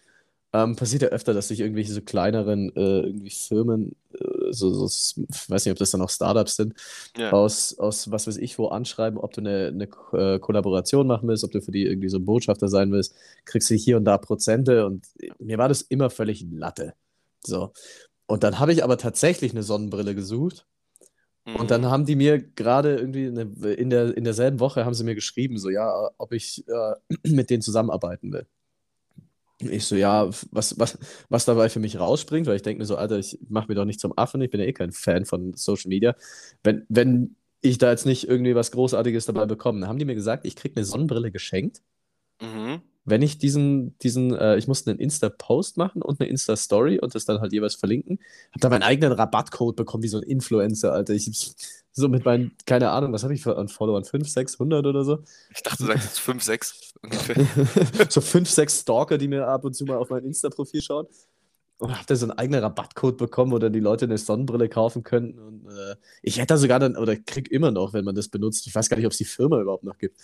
[0.52, 4.86] ähm, passiert ja öfter, dass sich irgendwelche so kleineren äh, irgendwie Firmen, äh, so, so,
[4.86, 6.74] ich weiß nicht, ob das dann auch Startups sind,
[7.16, 7.32] ja.
[7.32, 11.44] aus, aus was weiß ich wo anschreiben, ob du eine, eine äh, Kollaboration machen willst,
[11.44, 14.18] ob du für die irgendwie so ein Botschafter sein willst, kriegst du hier und da
[14.18, 15.06] Prozente und
[15.38, 16.94] mir war das immer völlig Latte.
[17.44, 17.72] So.
[18.26, 20.66] Und dann habe ich aber tatsächlich eine Sonnenbrille gesucht.
[21.58, 21.86] Und dann mhm.
[21.86, 25.58] haben die mir gerade irgendwie eine, in, der, in derselben Woche haben sie mir geschrieben,
[25.58, 26.94] so ja, ob ich äh,
[27.28, 28.46] mit denen zusammenarbeiten will.
[29.60, 32.96] Ich so, ja, was, was, was dabei für mich rausspringt, weil ich denke mir so,
[32.96, 35.54] Alter, ich mache mir doch nicht zum Affen, ich bin ja eh kein Fan von
[35.54, 36.14] Social Media.
[36.62, 40.46] Wenn, wenn ich da jetzt nicht irgendwie was Großartiges dabei bekomme, haben die mir gesagt,
[40.46, 41.82] ich kriege eine Sonnenbrille geschenkt.
[42.40, 47.14] Mhm wenn ich diesen, diesen, äh, ich musste einen Insta-Post machen und eine Insta-Story und
[47.14, 48.18] das dann halt jeweils verlinken,
[48.50, 51.14] habe da meinen eigenen Rabattcode bekommen, wie so ein Influencer, Alter.
[51.14, 51.30] Ich
[51.92, 54.04] so mit meinen, keine Ahnung, was habe ich für an Followern?
[54.04, 55.18] 5, 600 oder so?
[55.54, 57.46] Ich dachte, du sagst jetzt 5, 6 ungefähr.
[58.08, 61.06] so 5, 6 Stalker, die mir ab und zu mal auf mein Insta-Profil schauen.
[61.78, 65.02] Und habe da so einen eigenen Rabattcode bekommen, wo dann die Leute eine Sonnenbrille kaufen
[65.02, 65.38] könnten.
[65.38, 68.66] Und äh, ich hätte da sogar dann, oder krieg immer noch, wenn man das benutzt,
[68.66, 70.20] ich weiß gar nicht, ob es die Firma überhaupt noch gibt,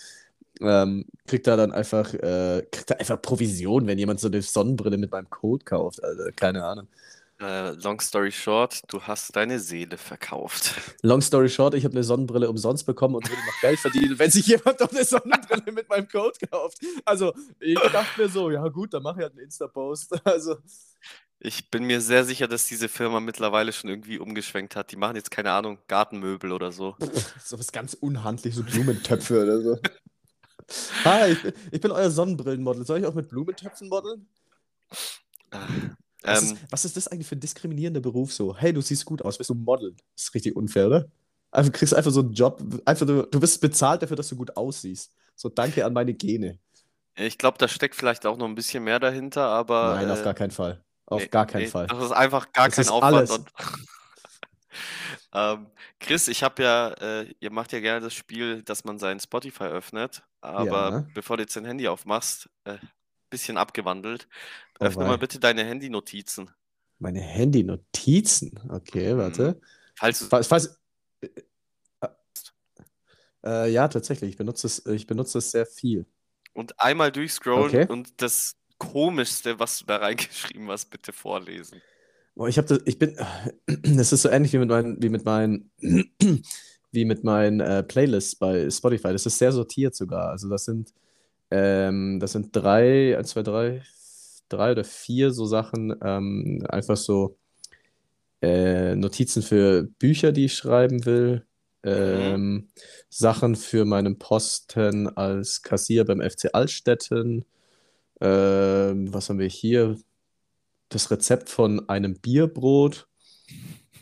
[0.61, 4.99] ähm, kriegt da dann einfach, äh, kriegt da einfach Provision, wenn jemand so eine Sonnenbrille
[4.99, 6.05] mit meinem Code kauft.
[6.05, 6.89] Also, keine Ahnung.
[7.39, 10.73] Äh, long story short, du hast deine Seele verkauft.
[11.03, 14.31] Long story short, ich habe eine Sonnenbrille umsonst bekommen und würde noch Geld verdienen, wenn
[14.31, 16.79] sich jemand doch eine Sonnenbrille mit meinem Code kauft.
[17.05, 20.15] Also, ich dachte mir so, ja gut, dann mache ich halt einen Insta-Post.
[20.25, 20.57] Also.
[21.39, 24.91] Ich bin mir sehr sicher, dass diese Firma mittlerweile schon irgendwie umgeschwenkt hat.
[24.91, 26.97] Die machen jetzt, keine Ahnung, Gartenmöbel oder so.
[27.45, 29.79] so was ganz unhandlich, so Blumentöpfe oder so.
[31.05, 32.87] Hi, ich bin, ich bin euer Sonnenbrillenmodel.
[32.87, 34.27] Soll ich auch mit Blumentöpfen modeln?
[36.27, 38.57] Was, Ähm, ist, was ist das eigentlich für ein diskriminierender Beruf so?
[38.57, 39.95] Hey, du siehst gut aus, bist du Model?
[40.15, 41.09] Das ist richtig unfair, oder?
[41.51, 44.37] Also, du kriegst einfach so einen Job, einfach du, du wirst bezahlt dafür, dass du
[44.37, 45.13] gut aussiehst.
[45.37, 46.59] So, danke an meine Gene.
[47.15, 50.23] ich glaube, da steckt vielleicht auch noch ein bisschen mehr dahinter, aber Nein, auf äh,
[50.23, 50.83] gar keinen Fall.
[51.07, 51.87] Auf nee, gar keinen nee, Fall.
[51.89, 53.31] das ist einfach gar Das kein Aufwand.
[53.31, 53.51] Und
[55.33, 59.21] ähm, Chris, ich habe ja, äh, ihr macht ja gerne das Spiel, dass man sein
[59.21, 61.07] Spotify öffnet, aber Ja.
[61.15, 62.79] bevor du jetzt dein Handy aufmachst, äh,
[63.31, 64.29] bisschen abgewandelt,
[64.81, 65.19] Oh öffne mal wei.
[65.19, 66.51] bitte deine Handy-Notizen.
[66.99, 68.59] Meine Handy-Notizen.
[68.71, 69.19] Okay, Mhm.
[69.19, 69.61] warte.
[69.95, 70.79] Falls Falls, falls,
[71.23, 71.29] äh,
[73.45, 74.31] äh, ja, tatsächlich.
[74.31, 76.07] Ich benutze es, ich benutze es sehr viel.
[76.53, 77.87] und einmal durchscrollen Okay.
[77.93, 81.83] und das Komischste, was du da reingeschrieben hast, bitte vorlesen.
[82.35, 83.17] Boah, ich habe das, ich bin,
[83.97, 85.71] das ist so ähnlich wie mit meinen, wie mit meinen,
[86.93, 89.09] wie mit meinen äh, Playlists bei Spotify.
[89.13, 90.31] Das ist sehr sortiert sogar.
[90.31, 90.93] Also das sind,
[91.51, 93.83] ähm, das sind drei, eins, zwei, drei,
[94.49, 97.39] drei oder vier so Sachen, ähm, einfach so
[98.43, 101.47] äh, Notizen für Bücher, die ich schreiben will,
[101.83, 102.69] ähm,
[103.09, 107.45] Sachen für meinen Posten als Kassier beim FC Altstetten.
[108.21, 109.97] Ähm, was haben wir hier?
[110.89, 113.09] Das Rezept von einem Bierbrot.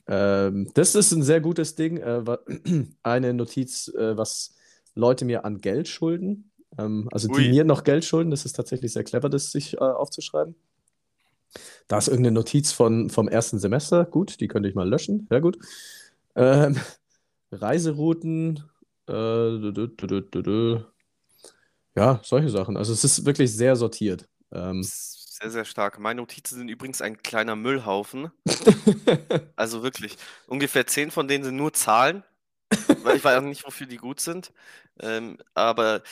[0.06, 1.98] Ähm, das ist ein sehr gutes Ding.
[1.98, 2.22] Äh,
[3.02, 4.54] eine Notiz, äh, was
[4.94, 6.50] Leute mir an Geld schulden.
[6.78, 7.48] Ähm, also die Ui.
[7.50, 8.30] mir noch Geld schulden.
[8.30, 10.54] Das ist tatsächlich sehr clever, das sich äh, aufzuschreiben.
[11.88, 14.04] Da ist irgendeine Notiz von, vom ersten Semester.
[14.04, 15.26] Gut, die könnte ich mal löschen.
[15.30, 15.58] Sehr gut.
[16.36, 16.76] Ähm,
[17.52, 18.64] Reiserouten.
[19.06, 20.80] Äh, dü- dü- dü.
[21.96, 22.76] Ja, solche Sachen.
[22.76, 24.28] Also es ist wirklich sehr sortiert.
[24.52, 25.98] Ähm, Sehr, sehr stark.
[25.98, 28.30] Meine Notizen sind übrigens ein kleiner Müllhaufen.
[29.56, 32.24] Also wirklich, ungefähr zehn von denen sind nur Zahlen,
[33.02, 34.52] weil ich weiß auch nicht, wofür die gut sind.
[35.00, 36.02] Ähm, aber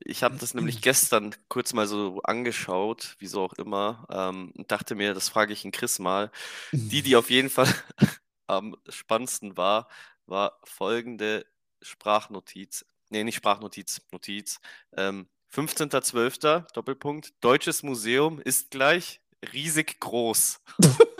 [0.00, 4.94] ich habe das nämlich gestern kurz mal so angeschaut, wieso auch immer, ähm, und dachte
[4.94, 6.30] mir, das frage ich in Chris mal.
[6.72, 7.72] Die, die auf jeden Fall
[8.46, 9.88] am spannendsten war,
[10.26, 11.46] war folgende
[11.82, 12.84] Sprachnotiz.
[13.10, 14.60] Nee, nicht Sprachnotiz, Notiz.
[14.96, 16.72] Ähm, 15.12.
[16.72, 17.32] Doppelpunkt.
[17.40, 19.20] Deutsches Museum ist gleich
[19.52, 20.60] riesig groß.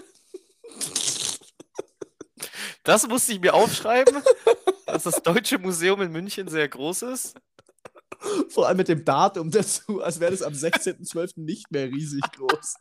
[2.84, 4.22] Das musste ich mir aufschreiben,
[4.84, 7.34] dass das Deutsche Museum in München sehr groß ist.
[8.48, 11.40] Vor allem mit dem Datum dazu, als wäre das am 16.12.
[11.40, 12.74] nicht mehr riesig groß.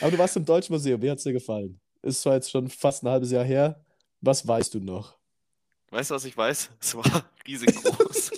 [0.00, 1.80] Aber du warst im Deutschen Museum, wie hat es dir gefallen?
[2.02, 3.84] Ist zwar jetzt schon fast ein halbes Jahr her.
[4.20, 5.16] Was weißt du noch?
[5.90, 6.70] Weißt du, was ich weiß?
[6.80, 8.30] Es war riesig groß.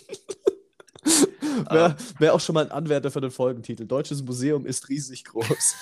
[1.71, 3.87] Wäre wär auch schon mal ein Anwärter für den Folgentitel.
[3.87, 5.75] Deutsches Museum ist riesig groß.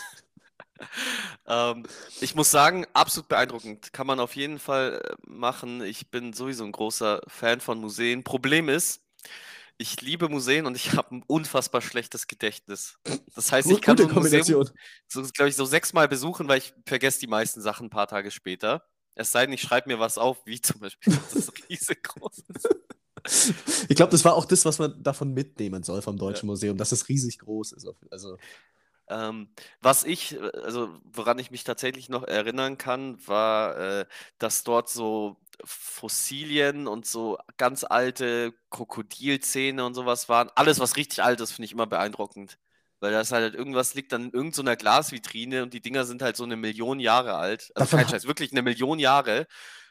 [1.47, 1.85] Ähm,
[2.21, 3.93] ich muss sagen, absolut beeindruckend.
[3.93, 5.83] Kann man auf jeden Fall äh, machen.
[5.83, 8.23] Ich bin sowieso ein großer Fan von Museen.
[8.23, 9.01] Problem ist,
[9.79, 12.99] ich liebe Museen und ich habe ein unfassbar schlechtes Gedächtnis.
[13.35, 14.69] Das heißt, ich kann so ein Museum,
[15.07, 18.31] so, glaube ich, so sechsmal besuchen, weil ich vergesse die meisten Sachen ein paar Tage
[18.31, 18.85] später.
[19.15, 22.45] Es sei denn, ich schreibe mir was auf, wie zum Beispiel, dass es riesig groß
[22.55, 22.69] ist.
[23.89, 26.93] Ich glaube, das war auch das, was man davon mitnehmen soll vom Deutschen Museum, dass
[26.93, 27.87] es riesig groß ist.
[28.11, 28.39] Also,
[29.11, 29.49] Ähm,
[29.81, 34.07] was ich, äh, also woran ich mich tatsächlich noch erinnern kann, war, äh,
[34.39, 40.51] dass dort so Fossilien und so ganz alte Krokodilzähne und sowas waren.
[40.55, 42.59] Alles, was richtig alt ist, finde ich immer beeindruckend.
[43.01, 46.45] Weil das halt irgendwas liegt dann in irgendeiner Glasvitrine und die Dinger sind halt so
[46.45, 47.71] eine Million Jahre alt.
[47.77, 49.47] Also kein Scheiß, wirklich eine Million Jahre.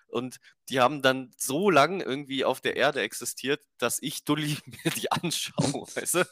[0.07, 0.37] Und
[0.69, 5.11] die haben dann so lang irgendwie auf der Erde existiert, dass ich Dulli mir die
[5.11, 6.25] anschaue, weißt du?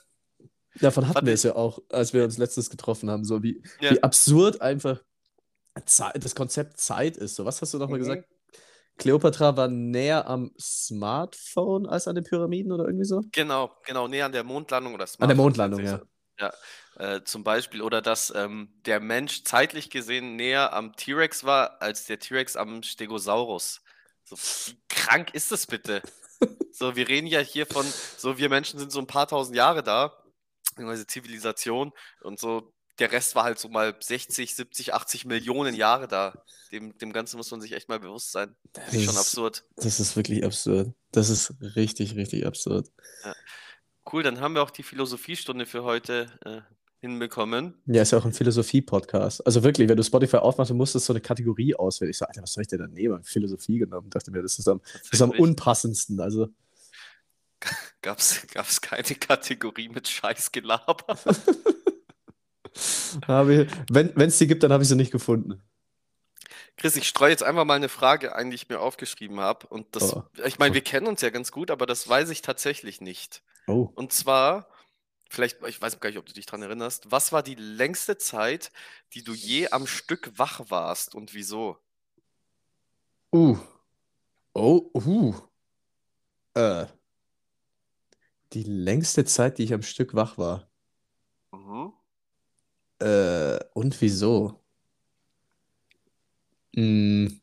[0.82, 3.92] Davon hatten wir es ja auch, als wir uns letztens getroffen haben, so wie, Ja.
[3.92, 5.02] wie absurd einfach
[5.86, 7.36] Zeit, das Konzept Zeit ist.
[7.36, 8.04] So, was hast du nochmal Mhm.
[8.04, 8.28] gesagt?
[8.98, 13.22] Kleopatra war näher am Smartphone als an den Pyramiden oder irgendwie so?
[13.34, 16.02] Genau, genau, näher an der Mondlandung oder An der Smartphone Mondlandung, ja.
[16.40, 16.54] Ja,
[16.98, 22.06] äh, zum Beispiel, oder dass ähm, der Mensch zeitlich gesehen näher am T-Rex war, als
[22.06, 23.82] der T-Rex am Stegosaurus.
[24.26, 26.02] So, wie krank ist das bitte?
[26.74, 27.86] So, wir reden ja hier von,
[28.18, 30.12] so wir Menschen sind so ein paar tausend Jahre da,
[30.76, 36.08] beziehungsweise Zivilisation und so, der Rest war halt so mal 60, 70, 80 Millionen Jahre
[36.08, 36.44] da.
[36.72, 38.56] Dem, dem Ganzen muss man sich echt mal bewusst sein.
[38.74, 39.66] Das ist schon Das- absurd.
[39.76, 40.94] Das ist wirklich absurd.
[41.12, 42.90] Das ist richtig, richtig absurd.
[44.12, 46.62] Cool, dann haben wir auch die Philosophiestunde für heute äh,
[47.02, 47.74] hinbekommen.
[47.86, 49.46] Ja, ist ja auch ein Philosophie-Podcast.
[49.46, 52.12] Also wirklich, wenn du Spotify aufmachst, du musstest so eine Kategorie auswählen.
[52.12, 53.24] Ich so, Alter, was soll ich denn da nehmen?
[53.24, 54.10] Philosophie genommen.
[54.10, 56.20] Dachte mir, das ist am, das ist am unpassendsten.
[56.22, 56.48] Also,
[58.02, 61.18] Gab es keine Kategorie mit Scheißgelaber?
[63.28, 65.62] wenn es die gibt, dann habe ich sie nicht gefunden.
[66.78, 69.68] Chris, ich streue jetzt einfach mal eine Frage ein, die ich mir aufgeschrieben habe.
[69.68, 70.24] Und das, Oh.
[70.44, 73.44] ich meine, wir kennen uns ja ganz gut, aber das weiß ich tatsächlich nicht.
[73.68, 73.90] Oh.
[73.96, 74.68] Und zwar,
[75.30, 78.72] vielleicht, ich weiß gar nicht, ob du dich daran erinnerst, was war die längste Zeit,
[79.14, 81.78] die du je am Stück wach warst und wieso?
[83.32, 83.58] Uh.
[84.54, 85.34] Oh, uh.
[86.56, 86.88] Äh.
[88.56, 90.70] Die längste Zeit, die ich am Stück wach war.
[91.52, 91.92] Mhm.
[93.00, 94.62] Äh, und wieso?
[96.74, 97.42] Hm.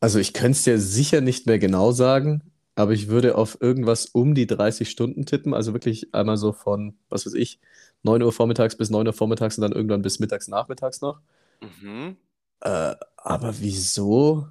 [0.00, 2.42] Also ich könnte es dir sicher nicht mehr genau sagen,
[2.74, 5.54] aber ich würde auf irgendwas um die 30 Stunden tippen.
[5.54, 7.60] Also wirklich einmal so von, was weiß ich,
[8.02, 11.20] 9 Uhr vormittags bis 9 Uhr vormittags und dann irgendwann bis mittags, nachmittags noch.
[11.60, 12.16] Mhm.
[12.62, 14.48] Äh, aber wieso?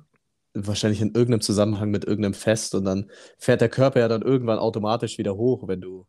[0.68, 4.60] Wahrscheinlich in irgendeinem Zusammenhang mit irgendeinem Fest und dann fährt der Körper ja dann irgendwann
[4.60, 6.06] automatisch wieder hoch, wenn du,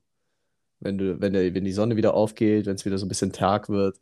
[0.80, 3.32] wenn du, wenn der, wenn die Sonne wieder aufgeht, wenn es wieder so ein bisschen
[3.32, 4.00] Tag wird.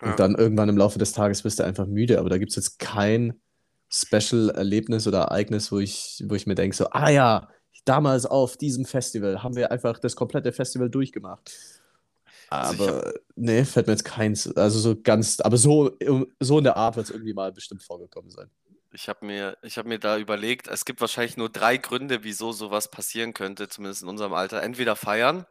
[0.00, 0.16] Und Ja.
[0.16, 2.18] dann irgendwann im Laufe des Tages bist du einfach müde.
[2.18, 3.40] Aber da gibt es jetzt kein
[3.90, 7.48] Special-Erlebnis oder Ereignis, wo ich, wo ich mir denke, so, ah ja,
[7.84, 11.52] damals auf diesem Festival haben wir einfach das komplette Festival durchgemacht.
[12.48, 14.54] Also Aber nee, fällt mir jetzt keins.
[14.56, 15.96] Also so ganz, aber so,
[16.40, 18.50] so in der Art wird es irgendwie mal bestimmt vorgekommen sein.
[18.92, 22.52] Ich habe mir, ich hab mir da überlegt, es gibt wahrscheinlich nur drei Gründe, wieso
[22.52, 24.62] sowas passieren könnte, zumindest in unserem Alter.
[24.62, 25.46] Entweder feiern,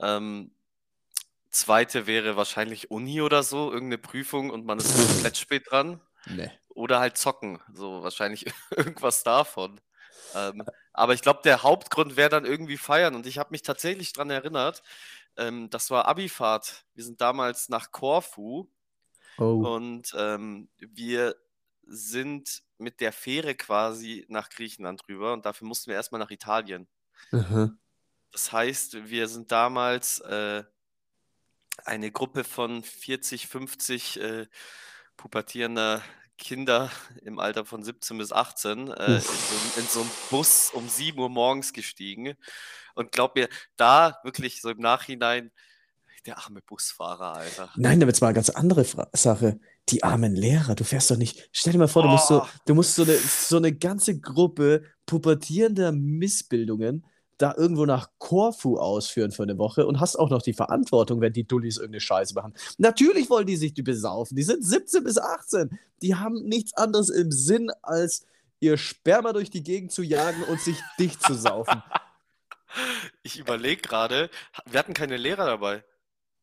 [0.00, 0.52] ähm,
[1.50, 6.00] zweite wäre wahrscheinlich Uni oder so, irgendeine Prüfung und man ist komplett spät dran.
[6.26, 6.50] Nee.
[6.70, 9.80] Oder halt zocken, so wahrscheinlich irgendwas davon.
[10.34, 13.14] Ähm, aber ich glaube, der Hauptgrund wäre dann irgendwie feiern.
[13.14, 14.82] Und ich habe mich tatsächlich daran erinnert,
[15.36, 16.84] ähm, das war Abifahrt.
[16.94, 18.68] Wir sind damals nach Korfu
[19.38, 19.74] Oh.
[19.74, 21.36] und ähm, wir
[21.92, 26.88] sind mit der Fähre quasi nach Griechenland rüber und dafür mussten wir erstmal nach Italien.
[27.30, 27.70] Aha.
[28.32, 30.64] Das heißt, wir sind damals äh,
[31.84, 34.46] eine Gruppe von 40, 50 äh,
[35.16, 36.02] pubertierender
[36.38, 36.90] Kinder
[37.22, 41.18] im Alter von 17 bis 18 äh, in, so, in so einen Bus um 7
[41.18, 42.34] Uhr morgens gestiegen.
[42.94, 45.52] Und glaub mir, da wirklich so im Nachhinein,
[46.26, 47.70] der arme Busfahrer, Alter.
[47.76, 49.58] Nein, aber jetzt mal eine ganz andere Fra Sache.
[49.88, 51.48] Die armen Lehrer, du fährst doch nicht.
[51.52, 52.46] Stell dir mal vor, du musst so, Oh.
[52.66, 57.04] du musst so eine, so eine ganze Gruppe pubertierender Missbildungen
[57.38, 61.32] da irgendwo nach Korfu ausführen für eine Woche und hast auch noch die Verantwortung, wenn
[61.32, 62.54] die Dullis irgendeine Scheiße machen.
[62.78, 64.36] Natürlich wollen die sich die besaufen.
[64.36, 65.76] Die sind 17 bis 18.
[66.02, 68.24] Die haben nichts anderes im Sinn, als
[68.60, 71.82] ihr Sperma durch die Gegend zu jagen und sich dicht zu saufen.
[73.22, 74.30] Ich überlege gerade,
[74.64, 75.84] wir hatten keine Lehrer dabei.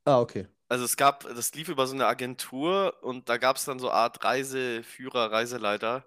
[0.05, 0.47] Ah, okay.
[0.67, 3.89] Also es gab, das lief über so eine Agentur und da gab es dann so
[3.89, 6.05] eine Art Reiseführer, Reiseleiter,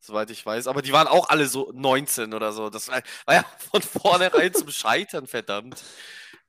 [0.00, 0.66] soweit ich weiß.
[0.68, 2.70] Aber die waren auch alle so 19 oder so.
[2.70, 5.82] Das war, war ja von vornherein zum Scheitern, verdammt.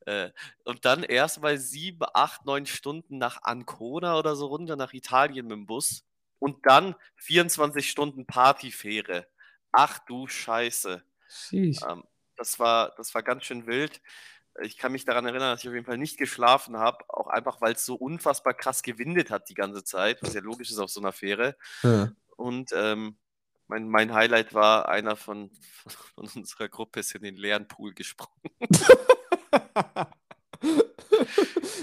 [0.06, 0.32] Äh,
[0.66, 5.48] und dann erst mal sieben, acht, neun Stunden nach Ancona oder so runter nach Italien
[5.48, 6.06] mit dem Bus.
[6.40, 9.28] Und dann 24 Stunden Partyfähre.
[9.72, 11.04] Ach du Scheiße.
[11.88, 12.04] Ähm,
[12.38, 14.02] das war, das war ganz schön wild.
[14.62, 17.60] Ich kann mich daran erinnern, dass ich auf jeden Fall nicht geschlafen habe, auch einfach,
[17.62, 20.92] weil es so unfassbar krass gewindet hat die ganze Zeit, was ja logisch ist auf
[20.92, 21.56] so einer Fähre.
[21.82, 22.12] Ja.
[22.36, 23.18] Und ähm,
[23.68, 25.52] mein, mein Highlight war, einer von,
[26.16, 28.52] von unserer Gruppe ist in den leeren Pool gesprungen.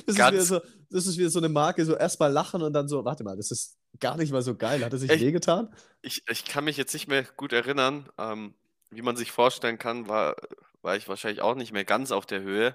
[0.06, 3.04] Das ist, so, das ist wieder so eine Marke, so erstmal lachen und dann so,
[3.04, 4.84] warte mal, das ist gar nicht mal so geil.
[4.84, 5.72] Hat er sich wehgetan?
[6.02, 8.08] Ich, ich kann mich jetzt nicht mehr gut erinnern.
[8.18, 8.54] Ähm,
[8.90, 10.34] wie man sich vorstellen kann, war,
[10.82, 12.74] war ich wahrscheinlich auch nicht mehr ganz auf der Höhe.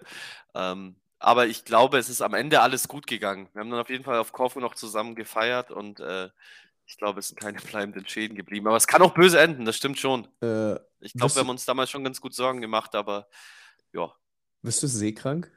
[0.54, 3.50] Ähm, aber ich glaube, es ist am Ende alles gut gegangen.
[3.54, 6.30] Wir haben dann auf jeden Fall auf Korfu noch zusammen gefeiert und äh,
[6.86, 8.68] ich glaube, es sind keine bleibenden Schäden geblieben.
[8.68, 10.28] Aber es kann auch böse enden, das stimmt schon.
[10.41, 13.28] Äh, Ich glaube, wir haben uns damals schon ganz gut Sorgen gemacht, aber
[13.94, 14.13] ja,
[14.62, 15.52] bist du seekrank?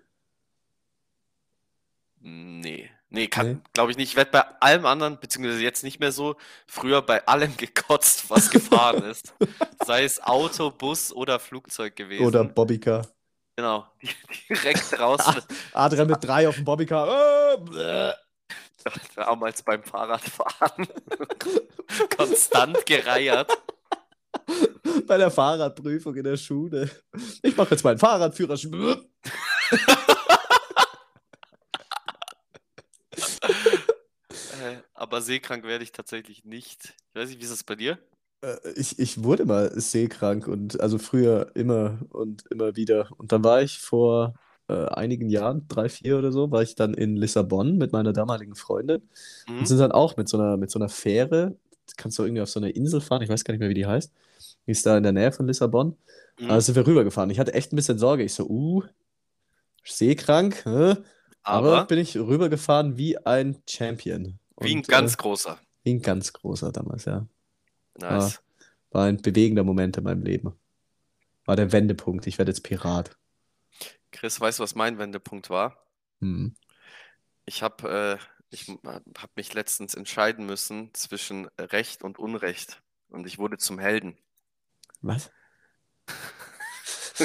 [2.21, 2.91] nee.
[3.11, 3.59] Nee, kann, Nee?
[3.73, 4.11] glaube ich nicht.
[4.11, 8.51] Ich werde bei allem anderen, beziehungsweise jetzt nicht mehr so, früher bei allem gekotzt, was
[8.51, 9.35] gefahren ist.
[9.85, 12.27] Sei es Auto, Bus oder Flugzeug gewesen.
[12.27, 13.07] Oder Bobbycar?
[13.57, 13.87] Genau,
[14.49, 15.21] direkt raus.
[15.73, 17.55] Adrian mit drei auf dem Bobbycar.
[17.55, 18.13] Äh, bläh.
[19.17, 20.87] Damals beim Fahrradfahren.
[22.17, 23.51] Konstant gereiert.
[25.07, 26.89] Bei der Fahrradprüfung in der Schule.
[27.43, 29.05] Ich mache jetzt meinen Fahrradführerschein.
[34.59, 36.95] Äh, aber seekrank werde ich tatsächlich nicht.
[37.11, 37.99] Ich weiß nicht, wie ist es bei dir?
[38.43, 43.09] Äh, Ich, ich wurde mal seekrank und also früher immer und immer wieder.
[43.19, 44.35] Und dann war ich vor
[44.69, 48.55] äh, einigen Jahren, drei, vier oder so, war ich dann in Lissabon mit meiner damaligen
[48.55, 49.09] Freundin
[49.59, 49.67] und Mhm.
[49.67, 51.57] sind dann auch mit so einer, mit so einer Fähre,
[51.97, 53.87] kannst du irgendwie auf so eine Insel fahren, ich weiß gar nicht mehr, wie die
[53.87, 54.13] heißt.
[54.67, 55.97] Die ist da in der Nähe von Lissabon.
[56.39, 56.49] Mhm.
[56.49, 57.31] Also sind wir rübergefahren.
[57.31, 58.23] Ich hatte echt ein bisschen Sorge.
[58.25, 58.83] Ich so, uh,
[59.85, 60.97] seekrank, hä?
[61.43, 64.39] Aber Aber bin ich rübergefahren wie ein Champion.
[64.61, 65.59] Wie ein Und, ganz äh, großer.
[65.83, 67.27] wie ein ganz großer damals, ja.
[67.97, 68.43] Nice.
[68.91, 70.55] War ein bewegender Moment in meinem Leben.
[71.45, 72.27] War der Wendepunkt.
[72.27, 73.17] Ich werde jetzt Pirat.
[74.13, 75.77] Chris, weißt du, was mein Wendepunkt war?
[76.21, 76.55] Hm.
[77.45, 83.39] Ich habe äh, ich hab mich letztens entscheiden müssen zwischen Recht und Unrecht und ich
[83.39, 84.17] wurde zum Helden.
[85.03, 85.31] Was?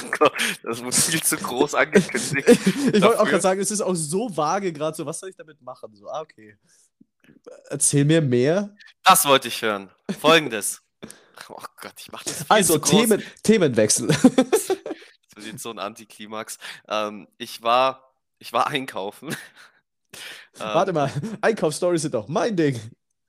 [0.63, 2.47] das wurde viel zu groß angekündigt.
[2.47, 5.35] ich wollte auch gerade sagen, es ist auch so vage gerade so, was soll ich
[5.35, 5.95] damit machen?
[5.95, 6.57] So, ah, okay.
[7.69, 8.75] Erzähl mir mehr.
[9.03, 9.89] Das wollte ich hören.
[10.19, 10.81] Folgendes.
[11.49, 12.77] Oh Gott, ich mache das viel Also.
[12.77, 14.07] Themen, Themenwechsel.
[14.07, 14.69] Das
[15.35, 16.57] wird jetzt so ein Antiklimax.
[16.87, 19.35] Ähm, ich, war, ich war einkaufen.
[20.57, 22.79] Warte Ähm, mal, Einkaufsstories sind doch mein Ding.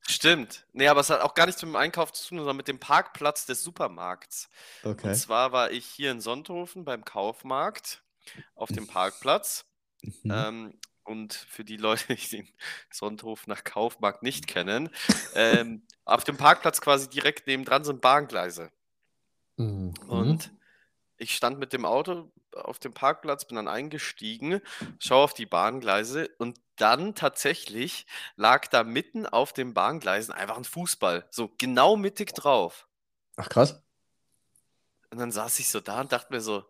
[0.07, 0.67] Stimmt.
[0.75, 2.79] Nee, aber es hat auch gar nichts mit dem Einkauf zu tun, sondern mit dem
[2.79, 4.51] Parkplatz des Supermarkts.
[4.83, 5.15] Und Okay.
[5.15, 8.03] zwar war ich hier in Sonthofen beim Kaufmarkt
[8.55, 9.65] auf dem Parkplatz.
[10.03, 10.31] Mhm.
[10.31, 12.49] Ähm, und für die Leute, die den
[12.91, 14.91] Sonthofen nach Kaufmarkt nicht kennen,
[15.35, 18.71] ähm, auf dem Parkplatz quasi direkt nebendran sind Bahngleise.
[19.57, 19.95] Mhm.
[20.09, 20.53] Und
[21.17, 24.61] ich stand mit dem Auto auf dem Parkplatz, bin dann eingestiegen,
[24.99, 30.65] schaue auf die Bahngleise und dann tatsächlich lag da mitten auf den Bahngleisen einfach ein
[30.65, 32.89] Fußball, so genau mittig drauf.
[33.37, 33.83] Ach, krass.
[35.11, 36.65] Und dann saß ich so da und dachte mir so,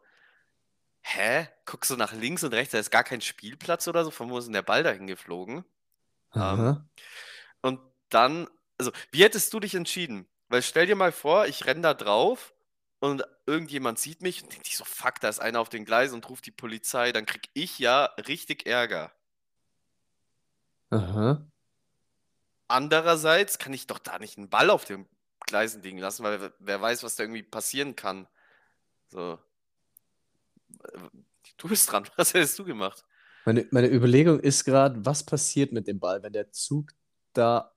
[1.05, 1.49] hä?
[1.67, 4.39] Guckst du nach links und rechts, da ist gar kein Spielplatz oder so, von wo
[4.39, 5.65] ist denn der Ball dahin geflogen?
[6.31, 6.85] Aha.
[7.63, 10.27] Und dann, also, wie hättest du dich entschieden?
[10.49, 12.55] Weil stell dir mal vor, ich renne da drauf
[13.01, 16.15] und irgendjemand sieht mich und denkt sich so, fuck, da ist einer auf den Gleisen
[16.15, 19.13] und ruft die Polizei, dann krieg ich ja richtig Ärger.
[20.91, 21.47] Aha.
[22.69, 25.07] Andererseits kann ich doch da nicht einen Ball auf den
[25.47, 28.27] Gleisen liegen lassen, weil wer- wer weiß, was da irgendwie passieren kann.
[29.09, 29.39] So.
[31.57, 32.05] Du bist dran.
[32.17, 33.05] Was hättest du gemacht?
[33.45, 36.93] Meine, meine Überlegung ist gerade, was passiert mit dem Ball, wenn der Zug
[37.35, 37.75] da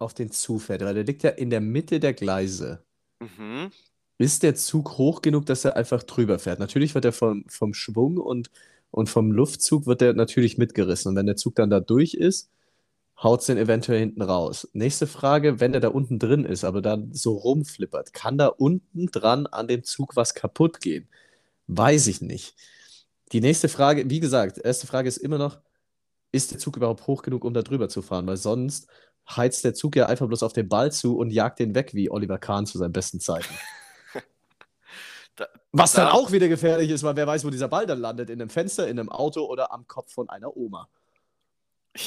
[0.00, 0.82] auf den zufährt?
[0.82, 2.84] Weil der liegt ja in der Mitte der Gleise.
[3.20, 3.70] Mhm.
[4.18, 6.58] Ist der Zug hoch genug, dass er einfach drüber fährt?
[6.58, 8.50] Natürlich wird er vom, vom Schwung und,
[8.90, 11.10] und vom Luftzug wird er natürlich mitgerissen.
[11.10, 12.50] Und wenn der Zug dann da durch ist,
[13.22, 14.68] haut es den eventuell hinten raus.
[14.72, 19.06] Nächste Frage, wenn er da unten drin ist, aber dann so rumflippert, kann da unten
[19.06, 21.08] dran an dem Zug was kaputt gehen?
[21.72, 22.54] Weiß ich nicht.
[23.32, 25.60] Die nächste Frage, wie gesagt, erste Frage ist immer noch,
[26.32, 28.26] ist der Zug überhaupt hoch genug, um da drüber zu fahren?
[28.26, 28.88] Weil sonst
[29.28, 32.10] heizt der Zug ja einfach bloß auf den Ball zu und jagt den weg, wie
[32.10, 33.54] Oliver Kahn zu seinen besten Zeiten.
[35.36, 38.00] Da, Was dann da- auch wieder gefährlich ist, weil wer weiß, wo dieser Ball dann
[38.00, 38.28] landet.
[38.30, 40.88] In einem Fenster, in einem Auto oder am Kopf von einer Oma.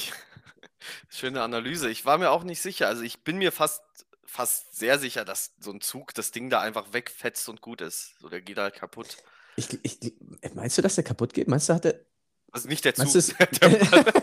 [1.08, 1.88] Schöne Analyse.
[1.88, 2.86] Ich war mir auch nicht sicher.
[2.86, 3.82] Also ich bin mir fast,
[4.24, 8.14] fast sehr sicher, dass so ein Zug das Ding da einfach wegfetzt und gut ist.
[8.20, 9.16] So, der geht halt kaputt.
[9.56, 10.14] Ich, ich,
[10.54, 11.48] meinst du, dass der kaputt geht?
[11.48, 12.00] Meinst du, hat der.
[12.50, 13.06] Also nicht der Zug.
[13.06, 14.04] Meinst du, Ball.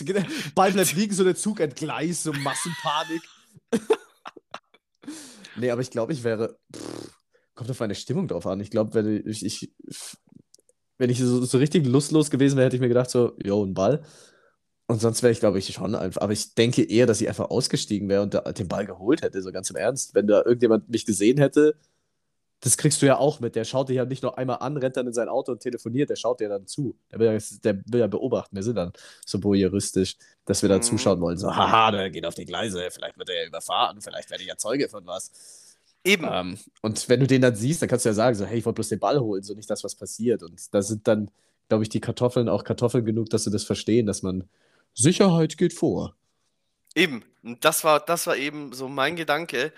[0.00, 3.22] der Ball bleibt liegen, so der Zug entgleist, so Massenpanik.
[5.56, 6.58] nee, aber ich glaube, ich wäre.
[6.74, 7.10] Pff,
[7.54, 8.60] kommt auf meine Stimmung drauf an.
[8.60, 9.72] Ich glaube, wenn ich, ich,
[10.98, 13.74] wenn ich so, so richtig lustlos gewesen wäre, hätte ich mir gedacht, so, jo, ein
[13.74, 14.02] Ball.
[14.86, 16.22] Und sonst wäre ich, glaube ich, schon einfach.
[16.22, 19.42] Aber ich denke eher, dass ich einfach ausgestiegen wäre und da, den Ball geholt hätte,
[19.42, 20.14] so ganz im Ernst.
[20.14, 21.76] Wenn da irgendjemand mich gesehen hätte,
[22.62, 23.56] das kriegst du ja auch mit.
[23.56, 26.10] Der schaut dich ja nicht nur einmal an, rennt dann in sein Auto und telefoniert,
[26.10, 26.96] der schaut dir dann zu.
[27.10, 28.54] Der will ja, der will ja beobachten.
[28.54, 28.92] Wir sind dann
[29.26, 30.82] so voyeuristisch, dass wir da Mhm.
[30.82, 31.36] zuschauen wollen.
[31.38, 34.48] So, haha, der geht auf die Gleise, vielleicht wird er ja überfahren, vielleicht werde ich
[34.48, 35.32] ja Zeuge von was.
[36.04, 36.26] Eben.
[36.30, 38.64] Ähm, und wenn du den dann siehst, dann kannst du ja sagen, so, hey, ich
[38.64, 40.42] wollte bloß den Ball holen, so nicht das, was passiert.
[40.44, 41.30] Und da sind dann,
[41.68, 44.48] glaube ich, die Kartoffeln auch Kartoffeln genug, dass sie das verstehen, dass man
[44.94, 46.14] Sicherheit geht vor.
[46.94, 47.24] Eben.
[47.42, 49.72] Und das war, das war eben so mein Gedanke.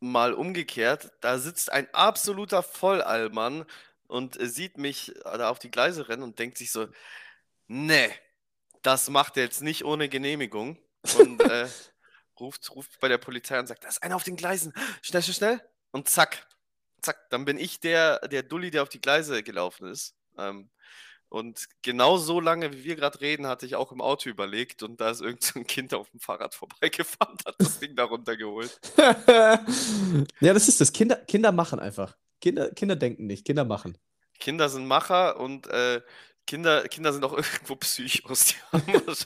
[0.00, 3.66] Mal umgekehrt, da sitzt ein absoluter Vollallmann
[4.06, 6.88] und sieht mich da auf die Gleise rennen und denkt sich so,
[7.68, 8.10] nee,
[8.82, 10.78] das macht er jetzt nicht ohne Genehmigung.
[11.18, 11.68] Und äh,
[12.40, 15.34] ruft, ruft bei der Polizei und sagt, da ist einer auf den Gleisen, schnell, schnell,
[15.34, 15.70] schnell.
[15.92, 16.46] Und zack,
[17.02, 20.16] zack, dann bin ich der, der Dulli, der auf die Gleise gelaufen ist.
[20.38, 20.70] Ähm,
[21.30, 25.00] und genau so lange, wie wir gerade reden, hatte ich auch im Auto überlegt und
[25.00, 28.78] da ist irgend so ein Kind auf dem Fahrrad vorbeigefahren hat das Ding da runtergeholt.
[28.98, 29.64] ja,
[30.52, 30.92] das ist das.
[30.92, 32.16] Kinder, Kinder machen einfach.
[32.40, 33.96] Kinder, Kinder denken nicht, Kinder machen.
[34.38, 36.02] Kinder sind Macher und äh,
[36.46, 38.46] Kinder, Kinder sind auch irgendwo Psychos.
[38.46, 39.24] Die haben, Kinder ja,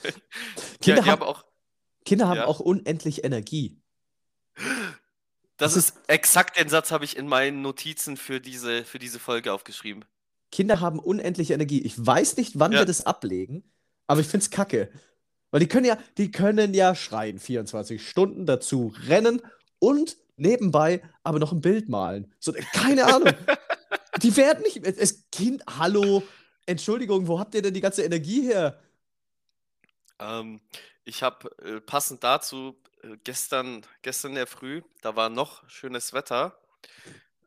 [0.81, 1.45] die haben- haben auch,
[2.05, 2.47] Kinder haben Ja.
[2.47, 3.81] auch unendlich Energie.
[5.57, 9.19] das das ist exakt den Satz, habe ich in meinen Notizen für diese, für diese
[9.19, 10.05] Folge aufgeschrieben.
[10.55, 11.83] Kinder haben unendlich Energie.
[11.83, 12.79] Ich weiß nicht, wann Ja.
[12.79, 13.65] wir das ablegen,
[14.07, 14.89] aber ich finde es kacke.
[15.51, 19.43] Weil die können ja, die können ja schreien, 24 Stunden dazu rennen
[19.81, 22.33] und nebenbei aber noch ein Bild malen.
[22.39, 23.33] So, keine Ahnung.
[24.23, 24.87] die werden nicht.
[24.87, 26.23] Es, Kind, hallo,
[26.67, 28.79] Entschuldigung, wo habt ihr denn die ganze Energie her?
[30.21, 30.61] Ähm,
[31.05, 36.13] ich habe äh, passend dazu äh, gestern, gestern in der Früh, da war noch schönes
[36.13, 36.57] Wetter,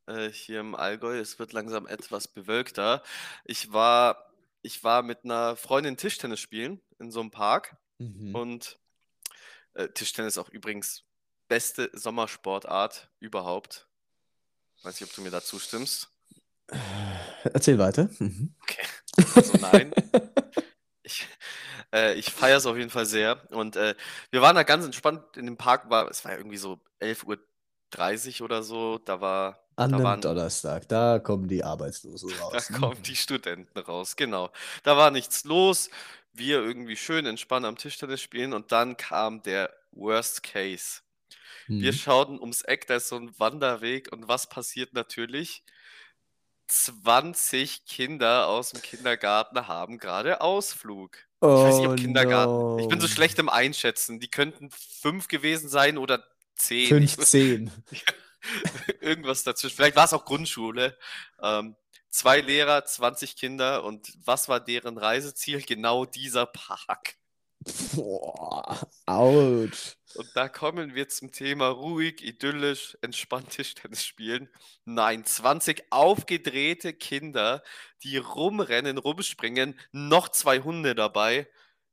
[0.07, 1.19] äh, hier im Allgäu.
[1.19, 3.03] Es wird langsam etwas bewölkter.
[3.45, 4.31] Ich war,
[4.61, 7.77] ich war mit einer Freundin Tischtennis spielen in so einem Park.
[7.99, 8.35] Mhm.
[8.35, 8.79] Und
[9.73, 11.03] äh, Tischtennis auch übrigens
[11.47, 13.87] beste Sommersportart überhaupt.
[14.83, 16.09] Weiß nicht, ob du mir da zustimmst.
[17.43, 18.09] Erzähl weiter.
[18.19, 18.53] Mhm.
[18.61, 18.85] Okay.
[19.35, 19.93] Also nein.
[21.03, 21.27] ich
[21.93, 23.41] äh, ich feiere es auf jeden Fall sehr.
[23.51, 23.95] Und äh,
[24.31, 25.89] wir waren da ganz entspannt in dem Park.
[25.89, 28.97] War, es war ja irgendwie so 11.30 Uhr oder so.
[28.99, 29.66] Da war.
[29.77, 32.69] An da einem waren, Donnerstag, da kommen die Arbeitslosen da raus.
[32.69, 32.79] ne?
[32.79, 34.51] kommen die Studenten raus, genau.
[34.83, 35.89] Da war nichts los.
[36.33, 41.01] Wir irgendwie schön entspannt am Tischtennis spielen und dann kam der Worst Case.
[41.77, 41.93] Wir Mhm.
[41.93, 45.63] schauten ums Eck, da ist so ein Wanderweg und was passiert natürlich?
[46.67, 51.17] 20 Kinder aus dem Kindergarten haben gerade Ausflug.
[51.55, 52.59] Ich weiß nicht, Oh ob Kindergarten.
[52.77, 53.13] Ich bin so no.
[53.13, 54.19] schlecht im Einschätzen.
[54.19, 56.23] Die könnten fünf gewesen sein oder
[56.55, 57.01] zehn.
[57.01, 57.71] Ich, 15.
[59.01, 59.75] irgendwas dazwischen.
[59.75, 60.97] Vielleicht war es auch Grundschule.
[61.41, 61.75] Ähm,
[62.09, 65.61] zwei Lehrer, 20 Kinder und was war deren Reiseziel?
[65.61, 67.17] Genau dieser Park.
[67.93, 69.97] Boah, ouch.
[70.13, 74.49] Und da kommen wir zum Thema ruhig, idyllisch, entspannt Tischtennis spielen.
[74.85, 77.63] Nein, 20 aufgedrehte Kinder,
[78.03, 81.47] die rumrennen, rumspringen, noch zwei Hunde dabei.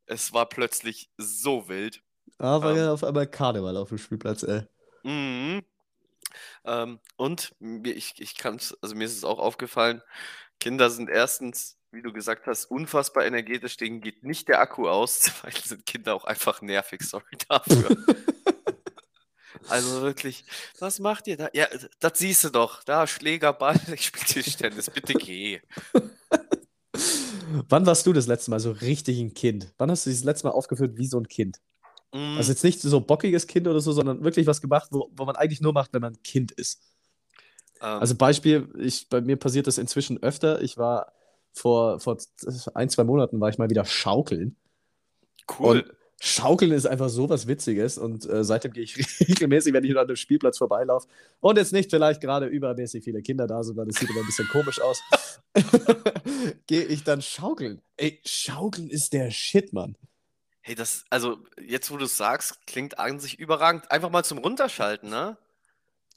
[0.06, 2.02] Es war plötzlich so wild.
[2.38, 4.62] Aber Ähm, ja, auf einmal Karneval auf dem Spielplatz, ey.
[5.04, 5.62] Mhm.
[6.64, 10.02] Ähm, und mir, ich, ich kann also mir ist es auch aufgefallen,
[10.60, 15.20] Kinder sind erstens, wie du gesagt hast, unfassbar energetisch, denen geht nicht der Akku aus.
[15.20, 17.96] Zweitens sind Kinder auch einfach nervig, sorry dafür.
[19.68, 20.44] Also wirklich,
[20.78, 21.48] was macht ihr da?
[21.54, 21.66] Ja,
[22.00, 22.82] das siehst du doch.
[22.84, 25.60] Da, Schlägerball, ich spiele Tischtennis, bitte geh.
[27.68, 29.72] Wann warst du das letzte Mal so richtig ein Kind?
[29.78, 31.60] Wann hast du dich das letzte Mal aufgeführt wie so ein Kind?
[32.14, 35.24] Mm, Also jetzt nicht so bockiges Kind oder so, sondern wirklich was gemacht, wo, wo
[35.24, 36.80] man eigentlich nur macht, wenn man ein Kind ist.
[37.80, 40.62] ähm, Also Beispiel, ich, bei mir passiert das inzwischen öfter.
[40.62, 41.12] Ich war
[41.52, 42.16] vor, vor
[42.74, 44.56] ein, zwei Monaten war ich mal wieder schaukeln.
[45.58, 45.80] cool.
[45.80, 48.96] Und Schaukeln ist einfach so was Witziges und äh, seitdem gehe ich
[49.28, 51.06] regelmäßig, wenn ich an einem Spielplatz vorbeilaufe
[51.40, 54.26] und jetzt nicht vielleicht gerade übermäßig viele Kinder da sind, weil das sieht immer ein
[54.26, 55.00] bisschen komisch aus,
[56.66, 57.82] gehe ich dann schaukeln.
[57.96, 59.96] Ey, Schaukeln ist der Shit, Mann.
[60.66, 63.90] Hey, das, also jetzt, wo du es sagst, klingt an sich überragend.
[63.90, 65.36] Einfach mal zum Runterschalten, ne?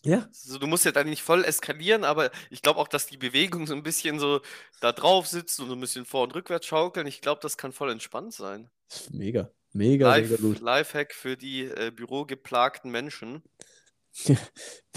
[0.05, 0.29] Ja.
[0.31, 3.67] So, du musst ja dann nicht voll eskalieren, aber ich glaube auch, dass die Bewegung
[3.67, 4.39] so ein bisschen so
[4.79, 7.07] da drauf sitzt und so ein bisschen vor- und rückwärts schaukeln.
[7.07, 8.69] Ich glaube, das kann voll entspannt sein.
[9.11, 10.59] Mega, mega, mega Live, gut.
[10.61, 13.43] Lifehack für die äh, bürogeplagten Menschen.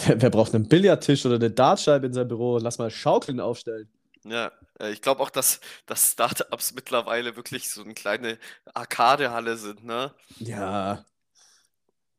[0.06, 2.56] Wer, wer braucht einen Billardtisch oder eine Dartscheibe in seinem Büro?
[2.56, 3.90] Lass mal Schaukeln aufstellen.
[4.24, 8.38] Ja, äh, ich glaube auch, dass, dass Startups mittlerweile wirklich so eine kleine
[8.74, 10.14] Arcadehalle sind, ne?
[10.38, 11.04] Ja.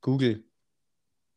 [0.02, 0.44] Google.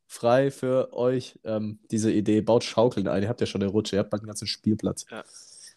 [0.07, 2.41] Frei für euch ähm, diese Idee.
[2.41, 3.23] Baut Schaukeln ein.
[3.23, 3.97] Ihr habt ja schon eine Rutsche.
[3.97, 5.07] Ihr habt bald einen ganzen Spielplatz.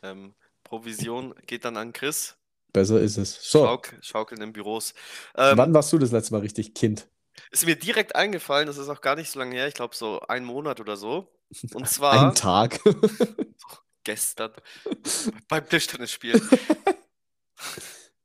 [0.03, 2.35] Ähm, Provision geht dann an Chris.
[2.71, 3.39] Besser ist es.
[3.41, 4.93] So, Schauk Schaukeln in Büros.
[5.35, 7.07] Ähm, wann warst du das letzte Mal richtig Kind?
[7.51, 10.19] ist mir direkt eingefallen, das ist auch gar nicht so lange her, ich glaube so
[10.21, 11.31] einen Monat oder so.
[11.73, 12.79] Und zwar Tag.
[14.07, 14.53] gestern
[15.49, 16.41] beim Tischtennisspielen.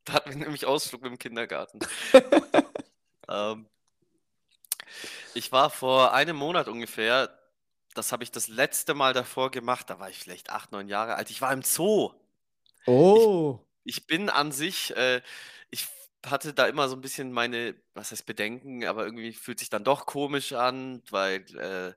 [0.05, 1.79] Da hatten wir nämlich Ausflug mit dem Kindergarten.
[3.29, 3.69] ähm,
[5.33, 7.39] ich war vor einem Monat ungefähr,
[7.95, 11.15] das habe ich das letzte Mal davor gemacht, da war ich vielleicht acht, neun Jahre
[11.15, 11.31] alt.
[11.31, 12.11] Ich war im Zoo.
[12.87, 13.61] Oh.
[13.85, 15.23] Ich bin an sich, äh,
[15.71, 15.87] ich
[16.27, 19.85] hatte da immer so ein bisschen meine, was heißt Bedenken, aber irgendwie fühlt sich dann
[19.85, 21.95] doch komisch an, weil äh,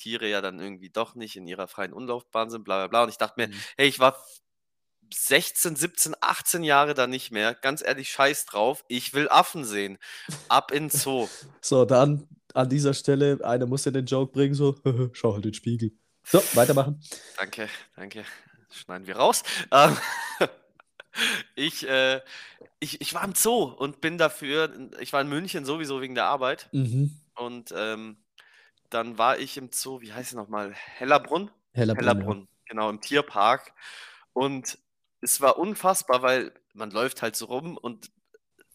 [0.00, 3.02] Tiere ja dann irgendwie doch nicht in ihrer freien Umlaufbahn sind, bla bla bla.
[3.04, 3.60] Und ich dachte mir, Mhm.
[3.76, 4.16] hey, ich war
[5.12, 7.54] 16, 17, 18 Jahre da nicht mehr.
[7.54, 8.84] Ganz ehrlich, scheiß drauf.
[8.88, 9.98] Ich will Affen sehen.
[10.48, 11.28] Ab in Zoo.
[11.60, 14.76] So, dann an dieser Stelle, einer muss ja den Joke bringen, so,
[15.12, 15.92] schau halt den Spiegel.
[16.24, 17.02] So, weitermachen.
[17.36, 18.24] Danke, danke.
[18.70, 19.42] Schneiden wir raus.
[19.72, 19.96] Ähm,
[21.56, 22.20] ich, äh,
[22.78, 26.26] ich, ich war im Zoo und bin dafür, ich war in München sowieso wegen der
[26.26, 26.68] Arbeit.
[26.72, 27.20] Mhm.
[27.34, 28.16] Und ähm,
[28.90, 30.72] dann war ich im Zoo, wie heißt es nochmal?
[30.74, 31.50] Hellerbrunn?
[31.72, 32.12] Hellerbrunn, ja.
[32.12, 33.72] Hellerbrunn, genau, im Tierpark.
[34.32, 34.78] Und
[35.20, 38.10] es war unfassbar, weil man läuft halt so rum und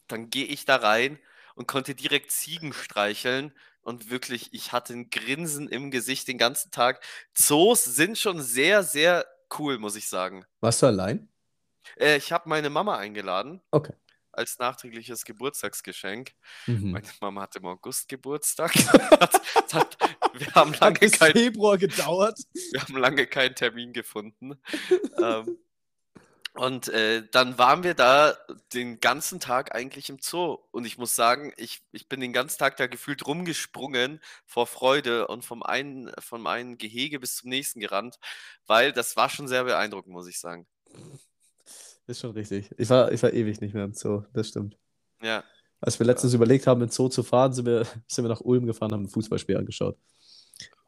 [0.08, 1.18] dann gehe ich da rein
[1.54, 3.52] und konnte direkt Ziegen streicheln.
[3.80, 7.04] Und wirklich, ich hatte ein Grinsen im Gesicht den ganzen Tag.
[7.34, 9.26] Zoos sind schon sehr, sehr
[9.58, 10.44] cool, muss ich sagen.
[10.60, 11.28] Warst du allein?
[11.96, 13.92] Äh, ich habe meine Mama eingeladen Okay.
[14.36, 16.32] Als nachträgliches Geburtstagsgeschenk.
[16.66, 16.92] Mhm.
[16.92, 18.74] Meine Mama hat im August Geburtstag.
[19.20, 19.96] Hat- hat,
[20.34, 22.38] wir, haben lange Hat kein, Februar gedauert.
[22.72, 24.60] wir haben lange keinen Termin gefunden.
[25.20, 25.58] ähm,
[26.54, 28.36] Und äh, dann waren wir da
[28.72, 30.58] den ganzen Tag eigentlich im Zoo.
[30.70, 35.26] Und ich muss sagen, ich, ich bin den ganzen Tag da gefühlt rumgesprungen vor Freude
[35.28, 38.18] und vom einen, vom einen Gehege bis zum nächsten gerannt,
[38.66, 40.66] weil das war schon sehr beeindruckend, muss ich sagen.
[42.06, 42.70] Ist schon richtig.
[42.78, 44.76] Ich war, ich war ewig nicht mehr im Zoo, das stimmt.
[45.22, 45.42] Ja.
[45.80, 48.66] Als wir letztens überlegt haben, ins Zoo zu fahren, sind wir, sind wir nach Ulm
[48.66, 49.96] gefahren, haben ein Fußballspiel angeschaut.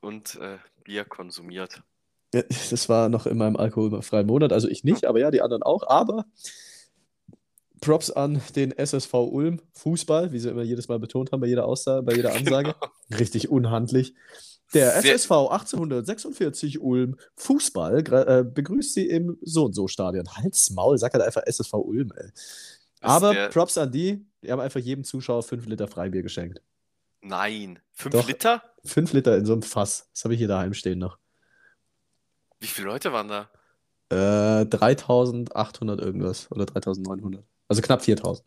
[0.00, 1.82] Und äh, Bier konsumiert.
[2.32, 5.62] Ja, das war noch in meinem alkoholfreien Monat, also ich nicht, aber ja, die anderen
[5.62, 5.86] auch.
[5.86, 6.24] Aber
[7.80, 11.66] Props an den SSV Ulm, Fußball, wie sie immer jedes Mal betont haben bei jeder
[11.66, 12.74] Aussage, bei jeder Ansage.
[12.74, 13.18] Genau.
[13.20, 14.14] Richtig unhandlich.
[14.74, 20.28] Der SSV 1846 Ulm Fußball äh, begrüßt sie im so und so Stadion.
[20.36, 22.30] Halt's Maul, sag halt einfach SSV Ulm, ey.
[23.00, 23.48] Aber der...
[23.48, 26.60] Props an die, die haben einfach jedem Zuschauer 5 Liter Freibier geschenkt.
[27.22, 28.62] Nein, 5 Liter?
[28.84, 30.08] 5 Liter in so einem Fass.
[30.12, 31.18] Das habe ich hier daheim stehen noch.
[32.60, 33.48] Wie viele Leute waren da?
[34.10, 37.44] Äh, 3800 irgendwas oder 3900.
[37.68, 38.46] Also knapp 4000.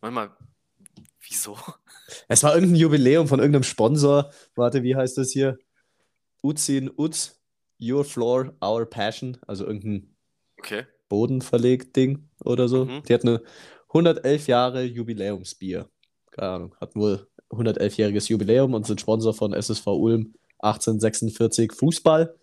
[0.00, 0.30] Warte mal,
[1.28, 1.56] wieso?
[2.28, 4.30] Es war irgendein Jubiläum von irgendeinem Sponsor.
[4.54, 5.58] Warte, wie heißt das hier?
[6.42, 7.40] Uzin Uz,
[7.80, 9.38] Your Floor, Our Passion.
[9.46, 10.14] Also irgendein
[10.58, 10.86] okay.
[11.08, 12.86] Bodenverlegt-Ding oder so.
[12.86, 13.02] Mhm.
[13.04, 13.42] Die hat eine
[13.88, 15.88] 111 Jahre Jubiläumsbier.
[16.30, 22.34] Keine Ahnung, hatten wohl 111-jähriges Jubiläum und sind Sponsor von SSV Ulm 1846 Fußball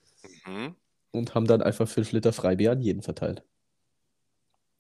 [0.46, 0.76] mhm.
[1.12, 3.44] und haben dann einfach 5 Liter Freibier an jeden verteilt.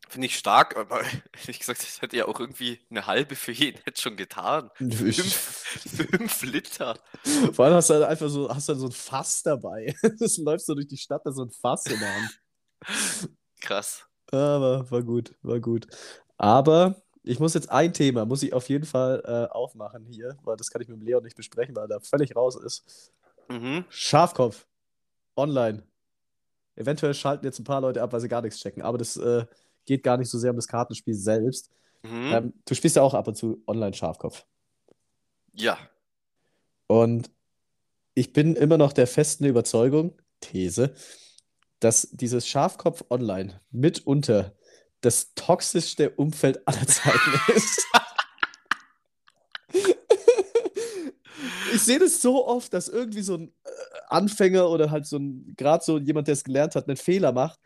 [0.10, 1.01] Finde ich stark, aber
[1.41, 4.72] ehrlich gesagt, das hätte ja auch irgendwie eine halbe für jeden jetzt schon getan.
[4.76, 5.24] Fünf,
[6.12, 6.97] fünf Liter.
[7.53, 9.95] Vor allem hast du halt einfach so, hast du halt so ein Fass dabei.
[10.20, 12.41] Das läuft so durch die Stadt, da so ein Fass in der Hand.
[13.62, 14.05] Krass.
[14.32, 15.88] Aber war gut, war gut.
[16.38, 20.57] Aber ich muss jetzt ein Thema, muss ich auf jeden Fall äh, aufmachen hier, weil
[20.57, 23.14] das kann ich mit dem Leon nicht besprechen, weil er da völlig raus ist.
[23.47, 23.86] Mhm.
[23.89, 24.66] Schafkopf.
[25.36, 25.84] Online.
[26.76, 28.82] Eventuell schalten jetzt ein paar Leute ab, weil sie gar nichts checken.
[28.82, 29.45] Aber das äh,
[29.86, 31.69] geht gar nicht so sehr um das Kartenspiel selbst.
[32.03, 32.32] Mhm.
[32.32, 34.45] Ähm, du spielst ja auch ab und zu online Schafkopf.
[35.53, 35.77] Ja.
[36.88, 37.30] Und
[38.13, 40.93] ich bin immer noch der festen Überzeugung, These,
[41.80, 44.53] dass dieses Schafkopf online mitunter
[45.01, 47.86] das toxischste Umfeld aller Zeiten ist.
[51.73, 53.69] ich sehe das so oft, dass irgendwie so ein äh,
[54.07, 57.59] Anfänger oder halt so ein, gerade so jemand, der es gelernt hat, einen Fehler macht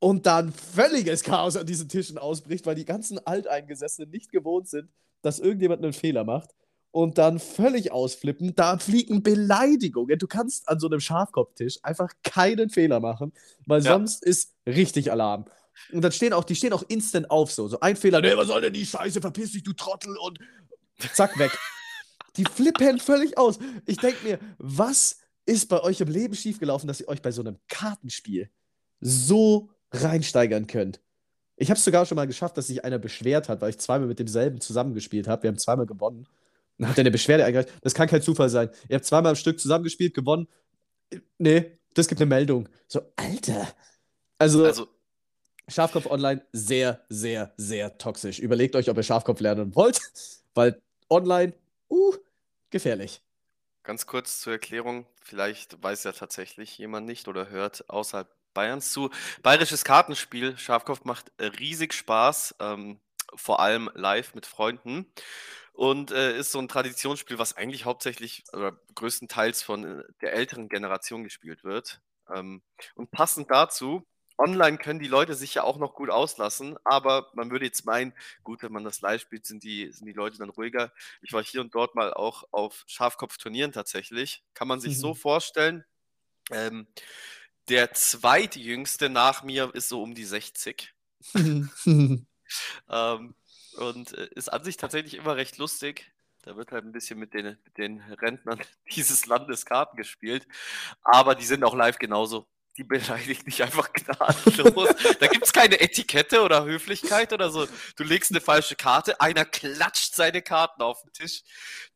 [0.00, 4.90] und dann völliges Chaos an diesen Tischen ausbricht, weil die ganzen Alteingesessenen nicht gewohnt sind,
[5.22, 6.50] dass irgendjemand einen Fehler macht
[6.90, 8.54] und dann völlig ausflippen.
[8.54, 10.18] Da fliegen Beleidigungen.
[10.18, 13.32] Du kannst an so einem Schafkopftisch einfach keinen Fehler machen,
[13.66, 13.92] weil ja.
[13.92, 15.44] sonst ist richtig Alarm.
[15.92, 17.68] Und dann stehen auch, die stehen auch instant auf so.
[17.68, 20.38] So ein Fehler, nee, was soll denn die Scheiße, verpiss dich, du Trottel und
[21.14, 21.56] zack, weg.
[22.36, 23.58] Die flippen völlig aus.
[23.86, 27.42] Ich denke mir, was ist bei euch im Leben schiefgelaufen, dass ihr euch bei so
[27.42, 28.48] einem Kartenspiel
[29.00, 31.00] so reinsteigern könnt?
[31.56, 34.08] Ich habe es sogar schon mal geschafft, dass sich einer beschwert hat, weil ich zweimal
[34.08, 35.42] mit demselben zusammengespielt habe.
[35.42, 36.26] Wir haben zweimal gewonnen.
[36.78, 37.68] Dann hat er eine Beschwerde eingereicht.
[37.82, 38.70] Das kann kein Zufall sein.
[38.88, 40.48] Ihr habt zweimal am Stück zusammengespielt, gewonnen.
[41.36, 42.68] Nee, das gibt eine Meldung.
[42.88, 43.68] So, Alter.
[44.38, 44.88] Also, also
[45.68, 48.38] Schafkopf Online sehr, sehr, sehr toxisch.
[48.38, 50.00] Überlegt euch, ob ihr Schafkopf lernen wollt,
[50.54, 50.80] weil
[51.10, 51.52] online
[51.90, 52.14] uh,
[52.70, 53.22] gefährlich.
[53.82, 59.10] Ganz kurz zur Erklärung, vielleicht weiß ja tatsächlich jemand nicht oder hört außerhalb Bayerns zu.
[59.42, 63.00] Bayerisches Kartenspiel, Schafkopf macht riesig Spaß, ähm,
[63.34, 65.12] vor allem live mit Freunden.
[65.72, 70.68] Und äh, ist so ein Traditionsspiel, was eigentlich hauptsächlich oder größtenteils von äh, der älteren
[70.68, 72.00] Generation gespielt wird.
[72.34, 72.62] Ähm,
[72.94, 74.04] und passend dazu
[74.40, 78.14] online können die Leute sich ja auch noch gut auslassen, aber man würde jetzt meinen,
[78.42, 80.92] gut, wenn man das live spielt, sind die, sind die Leute dann ruhiger.
[81.20, 84.42] Ich war hier und dort mal auch auf Schafkopf-Turnieren tatsächlich.
[84.54, 85.00] Kann man sich mhm.
[85.00, 85.84] so vorstellen,
[86.50, 86.88] ähm,
[87.70, 90.92] der zweitjüngste nach mir ist so um die 60.
[91.34, 92.26] ähm,
[93.76, 96.10] und äh, ist an sich tatsächlich immer recht lustig.
[96.42, 98.60] Da wird halt ein bisschen mit den, mit den Rentnern
[98.92, 100.48] dieses Landes Karten gespielt.
[101.02, 104.88] Aber die sind auch live genauso die beleidigt dich einfach gnadenlos.
[105.18, 107.66] da gibt es keine Etikette oder Höflichkeit oder so.
[107.96, 111.42] Du legst eine falsche Karte, einer klatscht seine Karten auf den Tisch.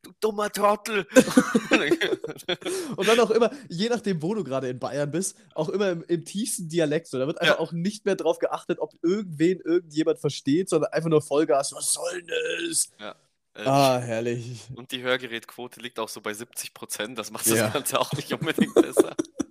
[0.03, 1.07] Du dummer Trottel.
[2.97, 6.05] Und dann auch immer, je nachdem, wo du gerade in Bayern bist, auch immer im,
[6.05, 7.07] im tiefsten Dialekt.
[7.07, 7.19] So.
[7.19, 7.61] Da wird einfach ja.
[7.61, 11.73] auch nicht mehr drauf geachtet, ob irgendwen irgendjemand versteht, sondern einfach nur Vollgas.
[11.73, 12.33] Was soll denn
[12.69, 12.91] das?
[12.99, 13.15] Ja.
[13.57, 14.63] Ah, herrlich.
[14.75, 17.17] Und die Hörgerätquote liegt auch so bei 70 Prozent.
[17.17, 17.69] Das macht das ja.
[17.69, 19.15] Ganze auch nicht unbedingt besser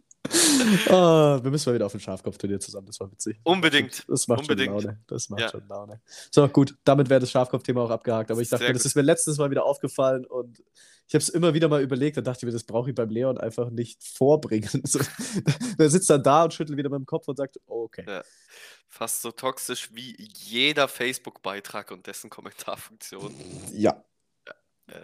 [0.89, 0.91] oh,
[1.43, 3.39] wir müssen mal wieder auf ein Schafkopf-Turnier zusammen, das war witzig.
[3.43, 4.05] Unbedingt.
[4.07, 4.81] Das macht Unbedingt.
[4.81, 4.99] schon Laune.
[5.07, 5.49] Das macht ja.
[5.49, 6.01] schon Laune.
[6.31, 8.31] So, gut, damit wäre das Schafkopf-Thema auch abgehakt.
[8.31, 10.61] Aber ich dachte, das ist mir letztes Mal wieder aufgefallen und
[11.07, 13.09] ich habe es immer wieder mal überlegt, dann dachte ich mir, das brauche ich beim
[13.09, 14.69] Leon einfach nicht vorbringen.
[14.85, 14.99] So,
[15.77, 18.05] der sitzt dann da und schüttelt wieder mit dem Kopf und sagt, oh, okay.
[18.07, 18.23] Ja.
[18.87, 23.33] Fast so toxisch wie jeder Facebook-Beitrag und dessen Kommentarfunktion.
[23.73, 24.03] Ja.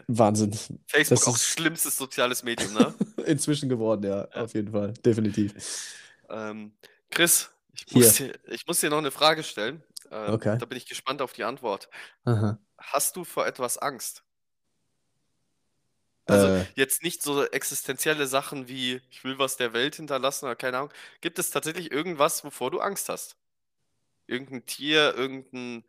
[0.08, 0.54] Wahnsinn.
[0.88, 2.94] Facebook Das auch ist- schlimmstes soziales Medium, ne?
[3.26, 4.44] Inzwischen geworden, ja, Ja.
[4.44, 4.94] auf jeden Fall.
[4.94, 5.54] Definitiv.
[6.30, 6.74] ähm,
[7.10, 9.82] Chris, ich muss, dir, ich muss dir noch eine Frage stellen.
[10.12, 10.58] Ähm, Okay.
[10.60, 11.90] Da bin ich gespannt auf die Antwort.
[12.26, 12.60] Aha.
[12.78, 14.24] Hast du vor etwas Angst?
[16.26, 20.56] Also Äh, jetzt nicht so existenzielle Sachen wie, ich will was der Welt hinterlassen oder
[20.56, 20.92] keine Ahnung.
[21.22, 23.36] Gibt es tatsächlich irgendwas, wovor du Angst hast?
[24.28, 25.84] Irgendein Tier, irgendein,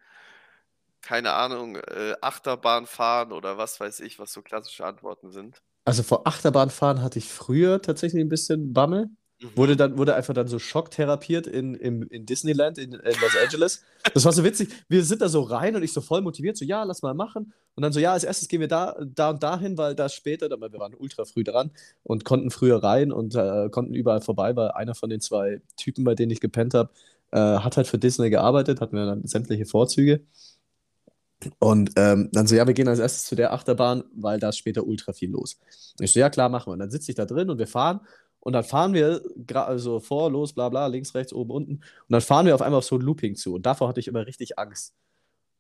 [1.03, 5.63] keine Ahnung, äh, Achterbahn fahren oder was weiß ich, was so klassische Antworten sind?
[5.85, 9.11] also vor Achterbahnfahren hatte ich früher tatsächlich ein bisschen Bammel.
[9.41, 9.49] Mhm.
[9.57, 13.83] Wurde dann, wurde einfach dann so schocktherapiert in, in, in Disneyland in, in Los Angeles.
[14.15, 14.69] Das war so witzig.
[14.89, 17.53] Wir sind da so rein und ich so voll motiviert, so ja, lass mal machen.
[17.75, 20.49] Und dann so, ja, als erstes gehen wir da, da und dahin, weil da später,
[20.61, 21.71] weil wir waren ultra früh dran
[22.03, 26.05] und konnten früher rein und äh, konnten überall vorbei, weil einer von den zwei Typen,
[26.05, 26.91] bei denen ich gepennt habe,
[27.33, 30.21] äh, hat halt für Disney gearbeitet, hatten wir dann sämtliche Vorzüge.
[31.59, 34.59] Und ähm, dann so, ja, wir gehen als erstes zu der Achterbahn, weil da ist
[34.59, 35.59] später ultra viel los.
[35.99, 36.73] Und ich so, ja, klar, machen wir.
[36.75, 38.01] Und dann sitze ich da drin und wir fahren.
[38.41, 39.23] Und dann fahren wir
[39.55, 41.73] also vor, los, bla bla, links, rechts, oben, unten.
[41.77, 43.55] Und dann fahren wir auf einmal auf so ein Looping zu.
[43.55, 44.95] Und davor hatte ich immer richtig Angst.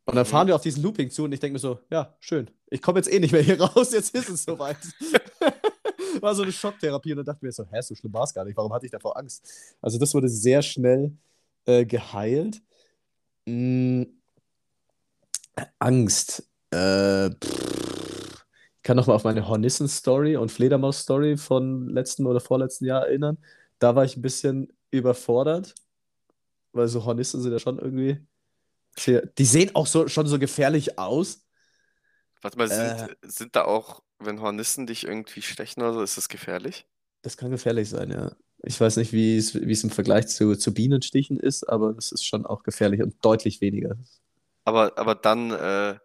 [0.07, 0.31] Und dann Mhm.
[0.31, 2.51] fahren wir auf diesen Looping zu und ich denke mir so, ja, schön.
[2.71, 4.77] Ich komme jetzt eh nicht mehr hier raus, jetzt ist es soweit.
[6.21, 8.35] War so eine Schocktherapie und dann dachte ich mir so, hä, so schlimm war es
[8.35, 8.57] gar nicht.
[8.57, 9.49] Warum hatte ich davor Angst?
[9.81, 11.13] Also das wurde sehr schnell
[11.67, 12.61] äh, geheilt.
[13.47, 14.05] Mm,
[15.79, 16.49] Angst.
[16.71, 18.45] Äh, pff.
[18.77, 23.39] ich kann noch mal auf meine Hornissen-Story und Fledermaus-Story von letzten oder vorletzten Jahr erinnern.
[23.79, 25.75] Da war ich ein bisschen überfordert,
[26.73, 28.19] weil so Hornissen sind ja schon irgendwie
[29.39, 31.47] die sehen auch so, schon so gefährlich aus.
[32.43, 33.29] Warte mal, sind, Äh.
[33.29, 36.87] sind da auch, wenn Hornissen dich irgendwie stechen oder so, ist das gefährlich?
[37.23, 38.33] Das kann gefährlich sein, ja.
[38.63, 42.45] Ich weiß nicht, wie es, im Vergleich zu, zu Bienenstichen ist, aber es ist schon
[42.45, 43.97] auch gefährlich und deutlich weniger.
[44.65, 45.99] Aber, aber dann, äh,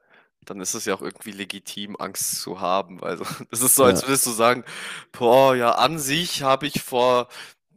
[0.46, 3.04] dann ist es ja auch irgendwie legitim, Angst zu haben.
[3.04, 4.08] Also, das ist so, als Ja.
[4.08, 4.64] würdest du sagen,
[5.12, 7.28] boah, ja, an sich habe ich vor,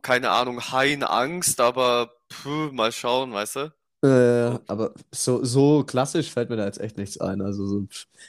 [0.02, 3.72] keine Ahnung, Haien Angst, aber puh, mal schauen, weißt du?
[4.00, 7.40] Äh, aber so, so klassisch fällt mir da jetzt echt nichts ein.
[7.40, 7.86] Also so,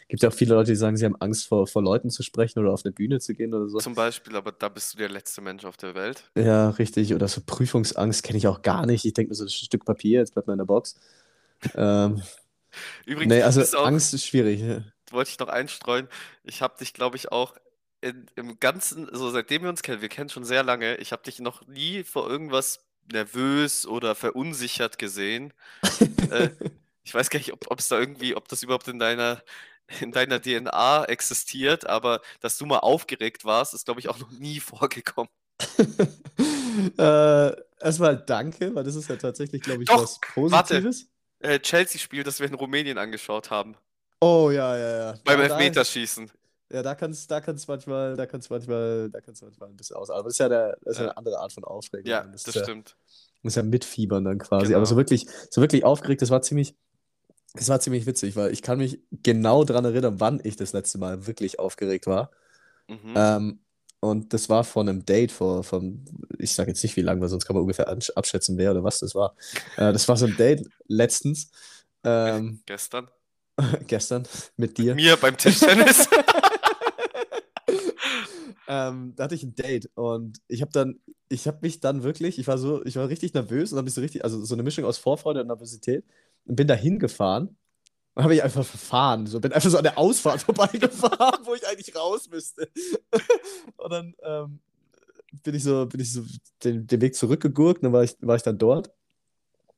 [0.07, 2.57] gibt ja auch viele Leute, die sagen, sie haben Angst vor, vor Leuten zu sprechen
[2.59, 3.77] oder auf eine Bühne zu gehen oder so.
[3.77, 6.23] Zum Beispiel, aber da bist du der letzte Mensch auf der Welt.
[6.35, 7.13] Ja, richtig.
[7.13, 9.05] Oder so Prüfungsangst kenne ich auch gar nicht.
[9.05, 10.95] Ich denke mir so, das ist ein Stück Papier, jetzt bleibt mal in der Box.
[11.75, 12.21] Ähm,
[13.05, 14.61] Übrigens, nee, also auch, Angst ist schwierig.
[14.61, 14.83] ja.
[15.11, 16.07] wollte ich noch einstreuen,
[16.43, 17.55] ich habe dich, glaube ich, auch
[18.01, 21.23] in, im Ganzen, so seitdem wir uns kennen, wir kennen schon sehr lange, ich habe
[21.23, 25.53] dich noch nie vor irgendwas nervös oder verunsichert gesehen.
[26.31, 26.49] Äh,
[27.03, 29.41] ich weiß gar nicht, ob es da irgendwie, ob das überhaupt in deiner,
[29.99, 34.31] in deiner DNA existiert, aber dass du mal aufgeregt warst, ist, glaube ich, auch noch
[34.31, 35.31] nie vorgekommen.
[36.97, 37.51] äh,
[37.81, 40.89] erstmal danke, weil das ist ja tatsächlich, glaube ich, Doch, was warte.
[41.39, 43.75] Äh, Chelsea-Spiel, das wir in Rumänien angeschaut haben.
[44.21, 45.11] Oh ja, ja, ja.
[45.23, 46.29] Beim Da- da- Elfmeterschießen.
[46.71, 49.95] Ja, da kann es da kann's manchmal, da kann's manchmal, da kann's manchmal ein bisschen
[49.95, 50.09] aus.
[50.11, 51.09] Aber das ist ja, der, das ist ja Ja.
[51.11, 52.07] eine andere Art von Aufregung.
[52.07, 52.95] Ja, das das ist ja, stimmt.
[53.41, 54.67] das ist ja mitfiebern dann quasi.
[54.67, 54.77] Genau.
[54.77, 56.75] Aber so wirklich, so wirklich aufgeregt, das war ziemlich,
[57.55, 60.99] das war ziemlich witzig, weil ich kann mich genau daran erinnern, wann ich das letzte
[60.99, 62.29] Mal wirklich aufgeregt war.
[62.87, 63.13] Mhm.
[63.15, 63.59] Ähm,
[64.01, 66.05] und das war von einem Date vor, von,
[66.37, 68.99] ich sage jetzt nicht wie lange, weil sonst kann man ungefähr abschätzen, wer oder was
[68.99, 69.35] das war.
[69.77, 71.51] Äh, das war so ein Date letztens,
[72.03, 73.09] ähm, Gestern.
[73.87, 74.25] gestern
[74.55, 74.95] mit dir.
[74.95, 76.07] Mir beim Tischtennis.
[78.71, 82.37] Ähm, da hatte ich ein Date und ich habe dann, ich habe mich dann wirklich,
[82.37, 84.61] ich war so, ich war richtig nervös und habe mich so richtig, also so eine
[84.61, 86.05] Mischung aus Vorfreude und Nervosität
[86.45, 87.57] und bin da hingefahren
[88.19, 91.65] und habe ich einfach verfahren, so bin einfach so an der Ausfahrt vorbeigefahren, wo ich
[91.65, 92.67] eigentlich raus müsste.
[93.77, 94.59] und dann ähm,
[95.41, 96.23] bin ich so, bin ich so
[96.65, 98.91] den, den Weg zurückgegurkt, dann war ich, war ich dann dort,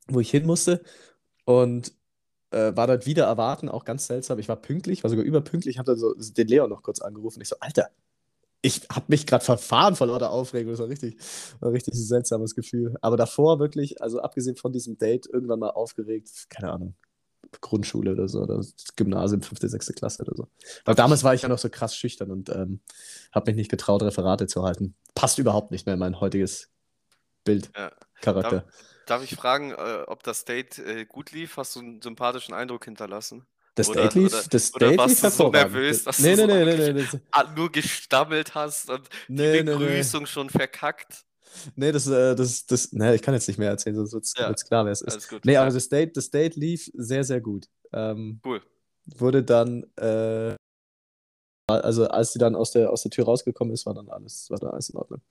[0.08, 0.82] wo ich hin musste
[1.46, 1.94] und
[2.50, 4.40] äh, war dort wieder erwarten, auch ganz seltsam.
[4.40, 7.42] Ich war pünktlich, war sogar überpünktlich, habe dann so den Leon noch kurz angerufen.
[7.42, 7.92] Ich so, Alter,
[8.64, 10.72] ich habe mich gerade verfahren vor lauter Aufregung.
[10.72, 11.16] Das war richtig,
[11.60, 12.96] war ein richtig seltsames Gefühl.
[13.02, 16.96] Aber davor wirklich, also abgesehen von diesem Date, irgendwann mal aufgeregt, keine Ahnung,
[17.60, 18.64] Grundschule oder so, oder
[18.96, 20.48] Gymnasium, fünfte, sechste Klasse oder so.
[20.86, 22.80] Weil damals war ich ja noch so krass schüchtern und ähm,
[23.34, 24.96] habe mich nicht getraut, Referate zu halten.
[25.16, 26.70] Passt überhaupt nicht mehr in mein heutiges
[27.44, 27.92] Bild, Ja.
[28.22, 28.66] Charakter.
[29.08, 31.58] Darf ich fragen, äh, ob das Date äh, gut lief?
[31.58, 33.46] Hast du einen sympathischen Eindruck hinterlassen?
[33.76, 36.36] Das Oder- Date lief, oder- das oder Date warst lief du so nervös, dass nee,
[36.36, 39.64] du nee, so nee, Ah, nur gestammelt hast und die nee, nee.
[39.64, 41.24] Begrüßung schon verkackt?
[41.76, 44.48] Nee, das, äh, das, das, nee, ich kann jetzt nicht mehr erzählen, sonst wird's, Ja.
[44.48, 45.30] wird's klar, wer es ist.
[45.30, 45.46] Gut.
[45.46, 45.62] Nee, ja.
[45.64, 47.68] aber das Date, das Date lief sehr, sehr gut.
[47.94, 48.62] Ähm, Cool.
[49.06, 50.56] wurde dann äh,
[51.80, 54.60] also als sie dann aus der, aus der Tür rausgekommen ist, war dann alles, war
[54.60, 55.22] dann alles in Ordnung.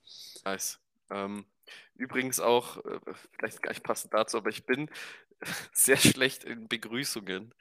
[0.43, 0.79] Nice.
[1.09, 1.45] Ähm,
[1.95, 2.99] übrigens auch, äh,
[3.37, 4.89] vielleicht gar nicht passend dazu, aber ich bin
[5.73, 7.53] sehr schlecht in Begrüßungen.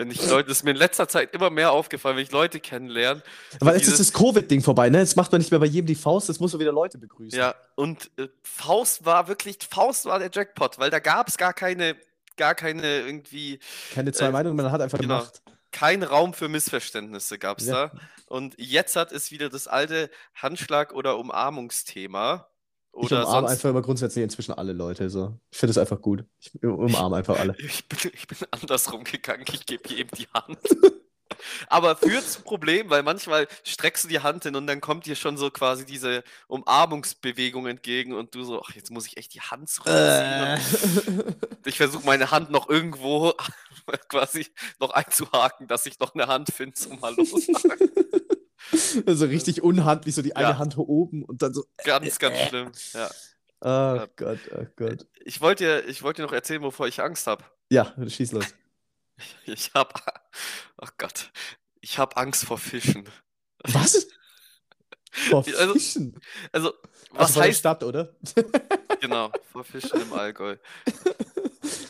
[0.00, 2.58] Wenn ich Leute, das ist mir in letzter Zeit immer mehr aufgefallen, wenn ich Leute
[2.58, 3.22] kennenlerne.
[3.60, 4.98] Aber jetzt ist das Covid-Ding vorbei, ne?
[4.98, 7.38] Jetzt macht man nicht mehr bei jedem die Faust, jetzt muss man wieder Leute begrüßen.
[7.38, 11.52] Ja, und äh, Faust war wirklich, Faust war der Jackpot, weil da gab es gar
[11.52, 11.96] keine,
[12.38, 13.60] gar keine irgendwie.
[13.92, 15.18] Keine zwei äh, Meinungen, man hat einfach genau.
[15.18, 15.42] gemacht.
[15.70, 17.88] Kein Raum für Missverständnisse gab es Ja.
[17.88, 17.92] da.
[18.26, 22.49] Und jetzt hat es wieder das alte Handschlag- oder Umarmungsthema.
[22.92, 23.50] Ich Oder umarme sonst.
[23.52, 25.08] einfach immer grundsätzlich inzwischen alle Leute.
[25.10, 25.38] So.
[25.50, 26.24] Ich finde es einfach gut.
[26.38, 27.54] Ich umarme einfach alle.
[27.58, 30.58] Ich bin, ich bin andersrum gegangen, ich gebe jedem die Hand.
[31.68, 35.14] Aber führt zum Problem, weil manchmal streckst du die Hand hin und dann kommt dir
[35.14, 39.40] schon so quasi diese Umarmungsbewegung entgegen und du so, ach, jetzt muss ich echt die
[39.40, 40.58] Hand zurückziehen.
[41.16, 43.32] Und ich versuche meine Hand noch irgendwo
[44.08, 44.46] quasi
[44.80, 47.90] noch einzuhaken, dass ich noch eine Hand finde zum Hallo sagen.
[49.06, 50.58] so richtig unhandlich, so die eine Ja.
[50.58, 51.64] Hand oben und dann so.
[51.84, 52.72] Ganz, ganz schlimm.
[52.92, 53.10] Ja.
[53.62, 55.06] Oh Gott, oh Gott.
[55.24, 57.44] Ich wollte dir, ich wollte dir noch erzählen, wovor ich Angst habe.
[57.70, 58.46] Ja, schieß los.
[59.44, 59.92] Ich habe,
[60.80, 61.30] oh Gott,
[61.82, 63.04] ich habe Angst vor Fischen.
[63.64, 64.08] Was?
[65.10, 66.18] Vor Also, Fischen?
[66.52, 66.72] Also,
[67.10, 68.16] Was was der heißt Stadt, oder?
[69.02, 70.56] Genau, vor Fischen im Allgäu.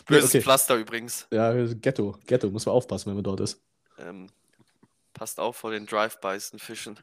[0.06, 0.40] Böses okay.
[0.42, 1.28] Pflaster übrigens.
[1.30, 2.18] Ja, Ghetto.
[2.26, 3.62] Ghetto, muss man aufpassen, wenn man dort ist.
[3.98, 4.28] Ähm,
[5.14, 6.98] passt auf vor den Drive-Bys und Fischen.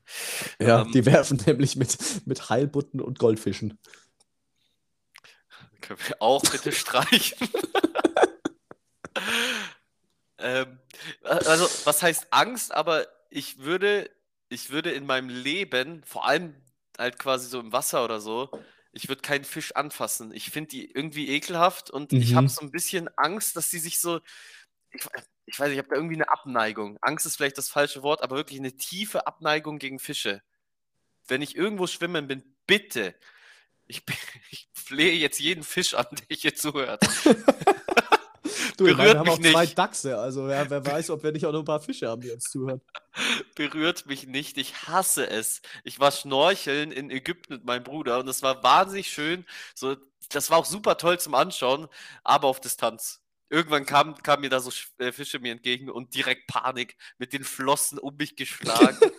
[0.60, 3.78] Ja, Ähm, die werfen nämlich mit, mit Heilbutten und Goldfischen.
[5.82, 7.50] Können wir auch bitte streichen?
[10.40, 10.80] ähm,
[11.24, 12.74] also, was heißt Angst?
[12.74, 14.10] Aber ich würde,
[14.50, 16.56] ich würde in meinem Leben, vor allem
[16.98, 18.50] halt quasi so im Wasser oder so,
[18.92, 20.32] ich würde keinen Fisch anfassen.
[20.34, 22.50] Ich finde die irgendwie ekelhaft und ich habe Mhm.
[22.50, 24.20] so ein bisschen Angst, dass die sich so.
[24.92, 25.04] Ich,
[25.48, 26.98] ich weiß ich habe da irgendwie eine Abneigung.
[27.02, 30.44] Angst ist vielleicht das falsche Wort, aber wirklich eine tiefe Abneigung gegen Fische.
[31.28, 33.16] Wenn ich irgendwo schwimmen bin, bitte.
[33.88, 34.04] Ich,
[34.52, 37.02] ich flehe jetzt jeden Fisch an, der hier zuhört.
[38.78, 39.78] Du, ich meine, Berührt wir haben auch zwei nicht.
[39.78, 42.30] Dachse, also ja, wer weiß, ob wir nicht auch noch ein paar Fische haben, die
[42.30, 42.80] uns zuhören.
[43.56, 44.58] berührt mich nicht.
[44.60, 45.64] Ich hasse es.
[45.84, 49.46] Ich war schnorcheln in Ägypten mit meinem Bruder und es war wahnsinnig schön.
[49.74, 49.96] So,
[50.30, 51.88] das war auch super toll zum Anschauen,
[52.24, 53.20] aber auf Distanz.
[53.50, 57.44] Irgendwann kamen kam mir da so äh, Fische mir entgegen und direkt Panik mit den
[57.44, 58.98] Flossen um mich geschlagen.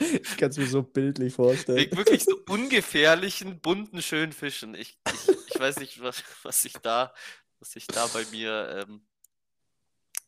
[0.00, 1.78] Ich kann es mir so bildlich vorstellen.
[1.78, 4.74] Wegen wirklich so ungefährlichen, bunten, schönen Fischen.
[4.74, 7.14] Ich, ich, ich weiß nicht, was, was sich da,
[7.58, 9.02] was sich da bei mir ähm,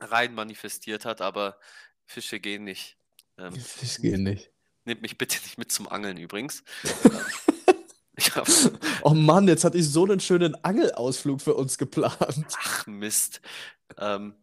[0.00, 1.58] rein manifestiert hat, aber
[2.04, 2.96] Fische gehen nicht.
[3.38, 4.50] Ähm, Fisch gehen nicht.
[4.84, 6.64] Nehmt mich bitte nicht mit zum Angeln übrigens.
[9.02, 12.16] Oh Mann, jetzt hatte ich so einen schönen Angelausflug für uns geplant.
[12.58, 13.40] ach Mist.
[13.98, 14.34] Ähm,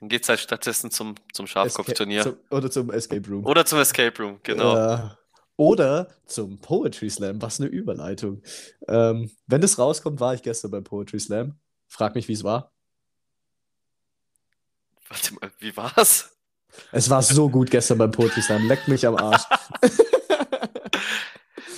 [0.00, 2.22] dann geht's halt stattdessen zum, zum Schafkopfturnier.
[2.22, 3.46] Zum, oder zum Escape Room.
[3.46, 4.76] Oder zum Escape Room, genau.
[4.76, 4.98] Äh,
[5.56, 7.40] oder zum Poetry Slam.
[7.40, 8.42] Was eine Überleitung.
[8.88, 11.54] Ähm, wenn das rauskommt, war ich gestern beim Poetry Slam.
[11.86, 12.72] Frag mich, wie es war.
[15.08, 16.30] Warte mal, wie war's?
[16.90, 18.66] Es war so gut gestern beim Poetry Slam.
[18.66, 19.44] Leckt mich am Arsch.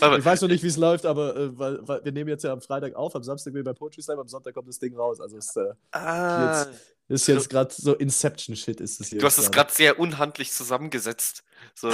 [0.00, 2.52] Ich weiß noch nicht, wie es läuft, aber äh, weil, weil wir nehmen jetzt ja
[2.52, 4.96] am Freitag auf, am Samstag bin ich beim Poetry Slam, am Sonntag kommt das Ding
[4.96, 5.20] raus.
[5.20, 6.66] Also es äh, ah,
[7.08, 9.18] ist jetzt gerade so Inception-Shit ist es hier.
[9.20, 11.42] du hast es gerade sehr unhandlich zusammengesetzt.
[11.74, 11.90] So,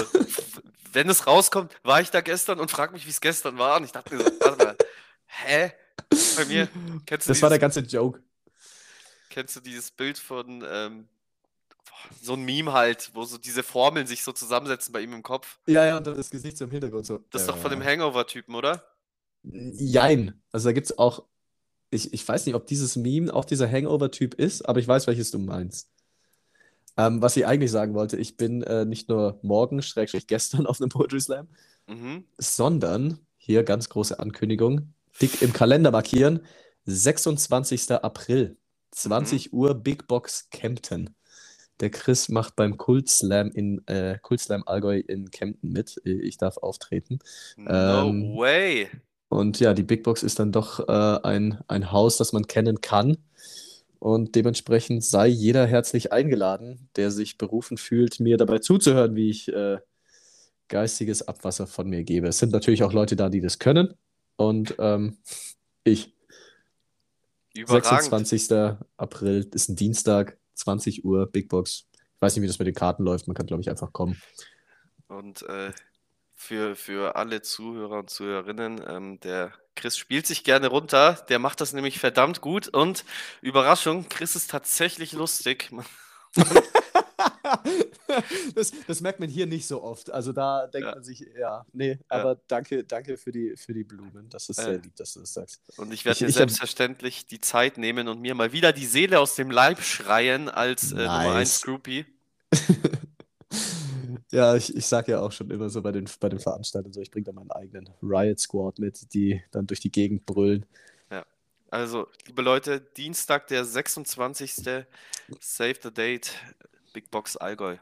[0.92, 3.76] wenn es rauskommt, war ich da gestern und frag mich, wie es gestern war.
[3.78, 4.76] Und ich dachte mir so, warte mal,
[5.26, 5.72] hä?
[6.36, 6.68] Bei mir,
[7.06, 8.20] kennst du Das war der dieses- ganze Joke.
[9.30, 11.08] Kennst du dieses Bild von ähm,
[12.22, 15.58] so ein Meme halt, wo so diese Formeln sich so zusammensetzen bei ihm im Kopf?
[15.66, 17.18] Ja, ja, und dann das Gesicht so im Hintergrund so.
[17.30, 18.84] Das ist doch von dem äh, Hangover-Typen, oder?
[19.44, 20.40] Jein.
[20.52, 21.24] Also da gibt es auch,
[21.90, 25.30] ich, ich weiß nicht, ob dieses Meme auch dieser Hangover-Typ ist, aber ich weiß, welches
[25.30, 25.90] du meinst.
[26.96, 30.80] Ähm, was ich eigentlich sagen wollte, ich bin äh, nicht nur morgen, schrägstrich gestern auf
[30.80, 31.48] einem Poetry Slam,
[31.88, 32.24] Mhm.
[32.38, 36.46] sondern, hier ganz große Ankündigung, dick im Kalender markieren,
[36.84, 37.90] 26.
[37.90, 38.56] April,
[38.92, 41.16] 20 Uhr, Big Box Kempten.
[41.82, 46.00] Der Chris macht beim Kult Slam in äh, Kult Slam Allgäu in Kempten mit.
[46.04, 47.18] Ich darf auftreten.
[47.56, 48.88] No Ähm, way.
[49.28, 52.80] Und ja, die Big Box ist dann doch äh, ein, ein Haus, das man kennen
[52.80, 53.18] kann.
[53.98, 59.48] Und dementsprechend sei jeder herzlich eingeladen, der sich berufen fühlt, mir dabei zuzuhören, wie ich
[59.48, 59.78] äh,
[60.68, 62.28] geistiges Abwasser von mir gebe.
[62.28, 63.94] Es sind natürlich auch Leute da, die das können.
[64.36, 65.18] Und ähm,
[65.82, 66.14] ich.
[67.54, 67.86] Überragend.
[67.86, 68.52] 26.
[68.96, 71.86] April ist ein Dienstag, 20 Uhr, Big Box.
[71.94, 73.26] Ich weiß nicht, wie das mit den Karten läuft.
[73.26, 74.20] Man kann, glaube ich, einfach kommen.
[75.08, 75.72] Und äh,
[76.32, 81.24] für, für alle Zuhörer und Zuhörerinnen, ähm, der Chris spielt sich gerne runter.
[81.28, 82.68] Der macht das nämlich verdammt gut.
[82.68, 83.04] Und
[83.40, 85.70] Überraschung, Chris ist tatsächlich lustig.
[85.72, 85.84] Man,
[88.54, 90.10] das, das merkt man hier nicht so oft.
[90.10, 90.94] Also da denkt Ja.
[90.94, 94.28] man sich, ja, nee, aber danke, danke für die, für die Blumen.
[94.30, 95.60] Das ist sehr lieb, dass du das sagst.
[95.78, 98.72] Und ich werde Ich- mir ich hab- selbstverständlich die Zeit nehmen und mir mal wieder
[98.72, 101.62] die Seele aus dem Leib schreien als äh, Nummer 1 Nice.
[101.62, 102.06] Groupie.
[104.30, 107.02] Ja, ich, ich sag ja auch schon immer so bei den, bei den Veranstaltungen so,
[107.02, 110.64] ich bringe da meinen eigenen Riot Squad mit, die dann durch die Gegend brüllen.
[111.70, 114.54] Also, liebe Leute, Dienstag, der 26.
[115.40, 116.32] Save the Date,
[116.92, 117.76] Big Box Allgäu.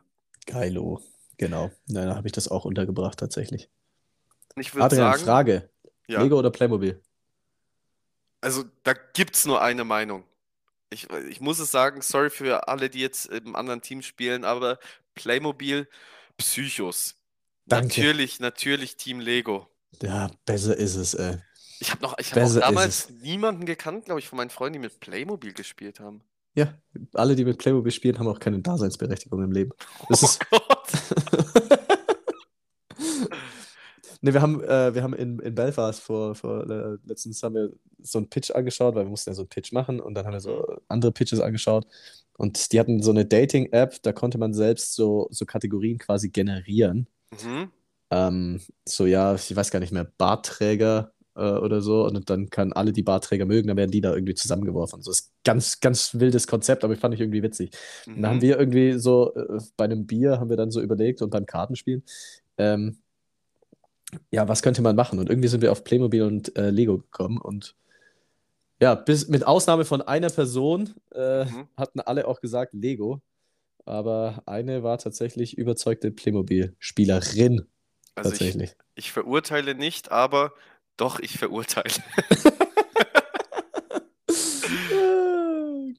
[0.47, 1.01] Geilo.
[1.37, 1.71] Genau.
[1.87, 3.71] Na, da habe ich das auch untergebracht tatsächlich.
[4.57, 5.71] Ich würde Adrian, sagen, Frage.
[6.09, 7.01] ja, Lego oder Playmobil?
[8.41, 10.25] also da gibt es nur eine Meinung.
[10.91, 14.79] Ich, ich muss es sagen, sorry für alle, die jetzt im anderen Team spielen, aber
[15.15, 15.89] Playmobil,
[16.37, 17.15] Psychos.
[17.67, 17.89] Danke.
[17.89, 19.69] Natürlich, natürlich Team Lego.
[20.03, 21.37] Ja, besser ist es, ey.
[21.79, 24.75] Ich habe noch, ich habe auch Besser damals niemanden gekannt, glaube ich, von meinen Freunden,
[24.75, 26.23] die mit Playmobil gespielt haben.
[26.61, 26.75] Ja,
[27.15, 29.71] alle, die mit Playmobil spielen, haben auch keine Daseinsberechtigung im Leben.
[30.11, 30.89] Das ist, oh Gott.
[34.23, 37.71] Ne, wir haben, äh, wir haben in, in Belfast vor, vor äh, letztens haben wir
[38.03, 40.35] so einen Pitch angeschaut, weil wir mussten ja so einen Pitch machen und dann haben
[40.35, 41.87] wir so andere Pitches angeschaut
[42.37, 47.07] und die hatten so eine Dating-App, da konnte man selbst so, so Kategorien quasi generieren.
[47.33, 47.71] Mhm.
[48.11, 52.73] Ähm, so, ja, ich weiß gar nicht mehr, Bartträger äh, oder so und dann kann
[52.73, 55.03] alle, die Bartträger mögen, dann werden die da irgendwie zusammengeworfen.
[55.03, 57.71] So ist ganz, ganz wildes Konzept, aber ich fand ich irgendwie witzig.
[58.15, 58.43] Und da haben Mhm.
[58.43, 62.05] wir irgendwie so, äh, bei einem Bier haben wir dann so überlegt und beim Kartenspielen,
[62.59, 62.99] ähm,
[64.31, 65.19] ja, was könnte man machen?
[65.19, 67.77] Und irgendwie sind wir auf Playmobil und äh, Lego gekommen und
[68.81, 71.69] ja, bis mit Ausnahme von einer Person äh, Mhm.
[71.77, 73.21] hatten alle auch gesagt Lego,
[73.87, 77.67] aber eine war tatsächlich überzeugte Playmobil-Spielerin
[78.15, 78.77] Also ich, tatsächlich.
[78.95, 80.53] ich verurteile nicht, aber
[81.01, 81.89] doch, ich verurteile.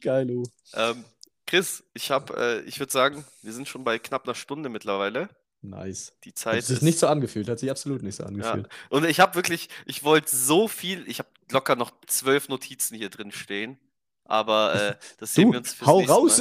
[0.01, 0.43] Geilo.
[0.73, 1.05] Ähm,
[1.45, 5.29] Chris, ich habe, äh, ich würde sagen, wir sind schon bei knapp einer Stunde mittlerweile.
[5.61, 6.13] Nice.
[6.23, 6.81] Die Hat Zeit sich ist.
[6.81, 8.29] nicht so angefühlt, hat sich absolut nicht so ja.
[8.29, 8.67] angefühlt.
[8.89, 13.09] Und ich habe wirklich, ich wollte so viel, ich habe locker noch zwölf Notizen hier
[13.09, 13.77] drin stehen.
[14.25, 16.39] Aber äh, das sehen Du, wir uns fürs hau nächste raus!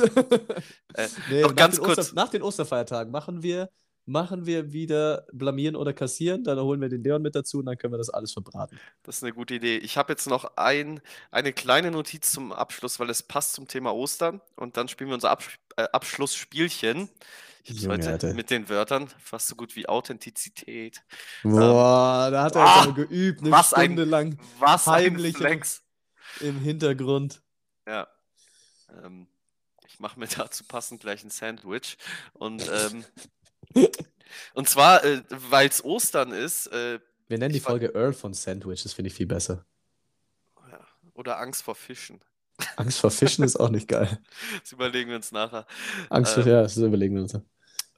[0.95, 1.99] Äh, Nee, noch ganz kurz.
[1.99, 3.71] Oster, nach den Osterfeiertagen machen wir,
[4.11, 7.79] machen wir wieder blamieren oder kassieren, dann holen wir den Leon mit dazu und dann
[7.79, 8.79] können wir das alles verbraten.
[9.05, 9.79] Das ist eine gute Idee.
[9.79, 11.01] Ich habe jetzt noch ein,
[11.31, 14.41] eine kleine Notiz zum Abschluss, weil es passt zum Thema Ostern.
[14.57, 15.47] Und dann spielen wir unser Abs
[15.77, 17.09] äh, Abschlussspielchen.
[17.63, 18.35] Ich habe heute Alter.
[18.35, 21.03] mit den Wörtern fast so gut wie Authentizität.
[21.45, 24.95] Boah, da hat er Ah, jetzt aber geübt, eine was ein- Stunde lang Was ein
[24.95, 25.83] Heimlich im- Flex.
[26.41, 27.43] im Hintergrund.
[27.87, 28.09] Ja.
[29.05, 29.29] Ähm,
[29.87, 31.97] ich mache mir dazu passend gleich ein Sandwich.
[32.33, 33.05] Und, ähm,
[34.55, 36.99] und zwar, äh, weil es Ostern ist, äh,
[37.29, 39.65] Wir nennen die Folge Earl von Sandwich, das finde ich viel besser.
[41.15, 42.21] oder Angst vor Fischen.
[42.77, 44.19] Angst vor Fischen ist auch nicht geil.
[44.63, 45.67] Das überlegen wir uns nachher.
[46.11, 47.37] Angst vor, Ähm, ja, das überlegen wir uns.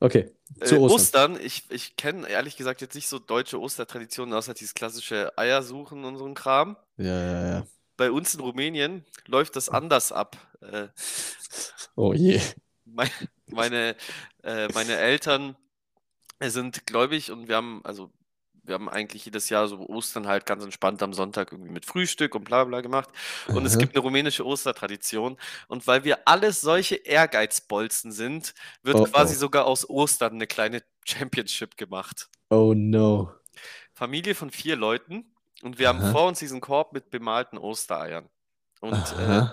[0.01, 0.33] Okay,
[0.65, 1.33] zu Äh, Ostern.
[1.33, 6.05] Ostern, ich, ich kenne ehrlich gesagt jetzt nicht so deutsche Ostertraditionen, außer dieses klassische Eiersuchen
[6.05, 6.77] und so ein Kram.
[6.97, 7.67] Ja, ja, ja.
[7.97, 10.37] Bei uns in Rumänien läuft das anders ab.
[10.61, 10.89] Äh,
[11.97, 12.41] Oh je.
[12.85, 13.11] mein,
[13.47, 13.97] meine,
[14.43, 15.57] äh, meine Eltern
[16.51, 18.11] sind gläubig und wir haben, also
[18.65, 22.35] wir haben eigentlich jedes Jahr so Ostern halt ganz entspannt am Sonntag irgendwie mit Frühstück
[22.35, 23.09] und bla bla gemacht.
[23.49, 23.81] Und es Aha.
[23.81, 25.37] gibt eine rumänische Ostertradition.
[25.67, 29.39] Und weil wir alles solche Ehrgeizbolzen sind, wird Oh, quasi oh.
[29.39, 32.29] sogar aus Ostern eine kleine Championship gemacht.
[32.51, 33.33] Oh no.
[33.95, 36.13] Familie von vier Leuten und wir haben Aha.
[36.13, 38.29] vor uns diesen Korb mit bemalten Ostereiern.
[38.81, 39.47] Und äh.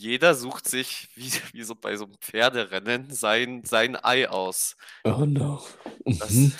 [0.00, 4.76] Jeder sucht sich, wie, wie so bei so einem Pferderennen, sein, sein Ei aus.
[5.04, 5.62] Oh no.
[6.04, 6.52] Das Mhm.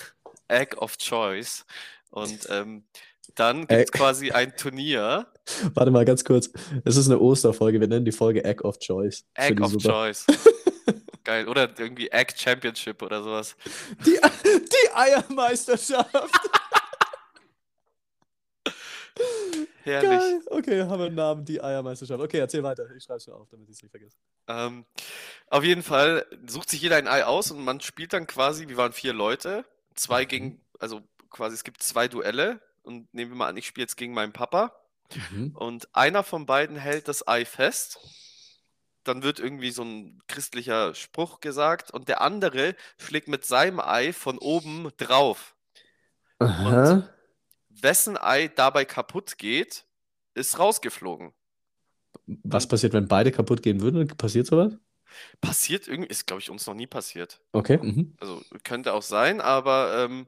[0.48, 1.64] Egg of Choice.
[2.10, 2.84] Und ähm,
[3.36, 5.26] dann gibt es quasi ein Turnier.
[5.74, 6.50] Warte mal ganz kurz.
[6.84, 7.80] Es ist eine Osterfolge.
[7.80, 9.24] Wir nennen die Folge Egg of Choice.
[9.34, 9.90] Egg of super.
[9.90, 10.26] Choice.
[11.24, 11.46] Geil.
[11.48, 13.54] Oder irgendwie Egg Championship oder sowas.
[14.04, 16.10] Die, die Eiermeisterschaft.
[19.90, 20.10] Herrlich.
[20.10, 20.40] Geil.
[20.46, 21.44] Okay, haben wir einen Namen.
[21.44, 22.20] Die Eiermeisterschaft.
[22.22, 22.88] Okay, erzähl weiter.
[22.96, 24.16] Ich schreibe es schon auf, damit ich es nicht vergesse.
[24.48, 24.84] Ähm,
[25.48, 28.76] auf jeden Fall sucht sich jeder ein Ei aus und man spielt dann quasi, wir
[28.76, 29.64] waren vier Leute,
[29.94, 30.28] zwei Mhm.
[30.28, 33.96] gegen, also quasi es gibt zwei Duelle und nehmen wir mal an, ich spiele jetzt
[33.96, 34.74] gegen meinen Papa
[35.32, 35.56] Mhm.
[35.56, 37.98] und einer von beiden hält das Ei fest.
[39.04, 44.12] Dann wird irgendwie so ein christlicher Spruch gesagt und der andere schlägt mit seinem Ei
[44.12, 45.54] von oben drauf.
[46.38, 47.08] Aha.
[47.82, 49.84] Wessen Ei dabei kaputt geht,
[50.34, 51.32] ist rausgeflogen.
[52.26, 54.06] Was passiert, wenn beide kaputt gehen würden?
[54.08, 54.76] Passiert sowas?
[55.40, 57.40] Passiert irgendwie, ist glaube ich uns noch nie passiert.
[57.52, 57.78] Okay.
[57.82, 58.14] Mhm.
[58.20, 60.26] Also könnte auch sein, aber ähm,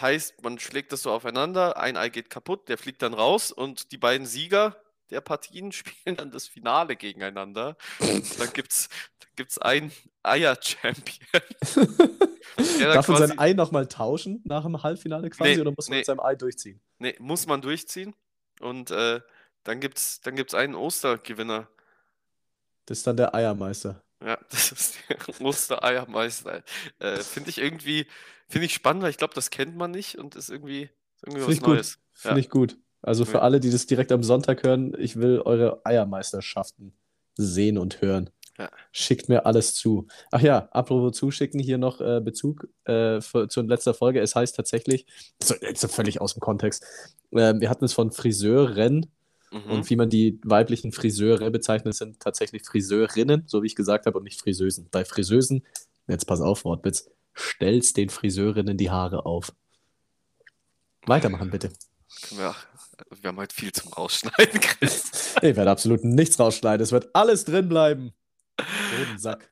[0.00, 3.92] heißt, man schlägt das so aufeinander, ein Ei geht kaputt, der fliegt dann raus und
[3.92, 4.76] die beiden Sieger,
[5.10, 7.76] der Partien spielen dann das Finale gegeneinander.
[8.00, 8.88] Und dann gibt es
[9.36, 9.92] gibt's einen
[10.22, 11.42] Eier-Champion.
[12.80, 16.00] Darf man sein Ei nochmal tauschen nach dem Halbfinale quasi nee, oder muss man nee,
[16.00, 16.80] mit seinem Ei durchziehen?
[16.98, 18.14] Nee, muss man durchziehen.
[18.60, 19.20] Und äh,
[19.64, 21.68] dann gibt es dann gibt's einen Ostergewinner.
[22.86, 24.02] Das ist dann der Eiermeister.
[24.24, 26.62] Ja, das ist der Ostereiermeister.
[26.98, 28.06] Äh, finde ich irgendwie,
[28.48, 31.46] finde ich spannend, weil ich glaube, das kennt man nicht und ist irgendwie, ist irgendwie
[31.46, 31.98] was Neues.
[32.12, 32.40] Finde ja.
[32.40, 32.76] ich gut.
[33.02, 33.40] Also für ja.
[33.40, 36.92] alle, die das direkt am Sonntag hören, ich will eure Eiermeisterschaften
[37.36, 38.28] sehen und hören.
[38.60, 38.70] Ja.
[38.92, 40.06] Schickt mir alles zu.
[40.30, 44.20] Ach ja, apropos zuschicken, hier noch äh, Bezug äh, für, zur letzter Folge.
[44.20, 45.06] Es heißt tatsächlich,
[45.42, 46.84] so, jetzt völlig aus dem Kontext,
[47.30, 49.06] äh, wir hatten es von Friseuren
[49.50, 49.70] mhm.
[49.70, 54.18] und wie man die weiblichen Friseure bezeichnet, sind tatsächlich Friseurinnen, so wie ich gesagt habe,
[54.18, 54.88] und nicht Friseusen.
[54.90, 55.64] Bei Friseusen,
[56.06, 59.54] jetzt pass auf, Wortwitz, stellst den Friseurinnen die Haare auf.
[61.06, 61.70] Weitermachen, bitte.
[62.38, 62.54] Ja,
[63.22, 65.34] wir haben heute viel zum Rausschneiden, Chris.
[65.36, 66.84] ich werde absolut nichts rausschneiden.
[66.84, 68.12] Es wird alles drin bleiben.
[69.16, 69.50] Sack.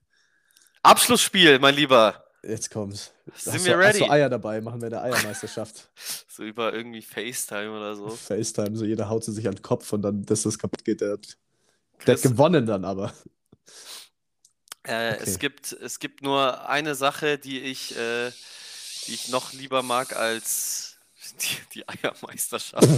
[0.83, 2.25] Abschlussspiel, mein Lieber.
[2.43, 3.13] Jetzt kommt's.
[3.35, 3.99] Sind hast wir du, ready?
[3.99, 4.61] Hast du Eier dabei?
[4.61, 5.91] Machen wir eine Eiermeisterschaft.
[6.29, 8.09] so über irgendwie FaceTime oder so.
[8.09, 11.01] FaceTime, so jeder haut sie sich an den Kopf und dann, dass das kaputt geht.
[11.01, 11.37] Der hat,
[12.07, 13.13] der hat gewonnen dann aber.
[14.85, 15.23] Äh, okay.
[15.25, 18.31] es, gibt, es gibt nur eine Sache, die ich, äh,
[19.07, 20.97] die ich noch lieber mag als
[21.43, 22.89] die, die Eiermeisterschaft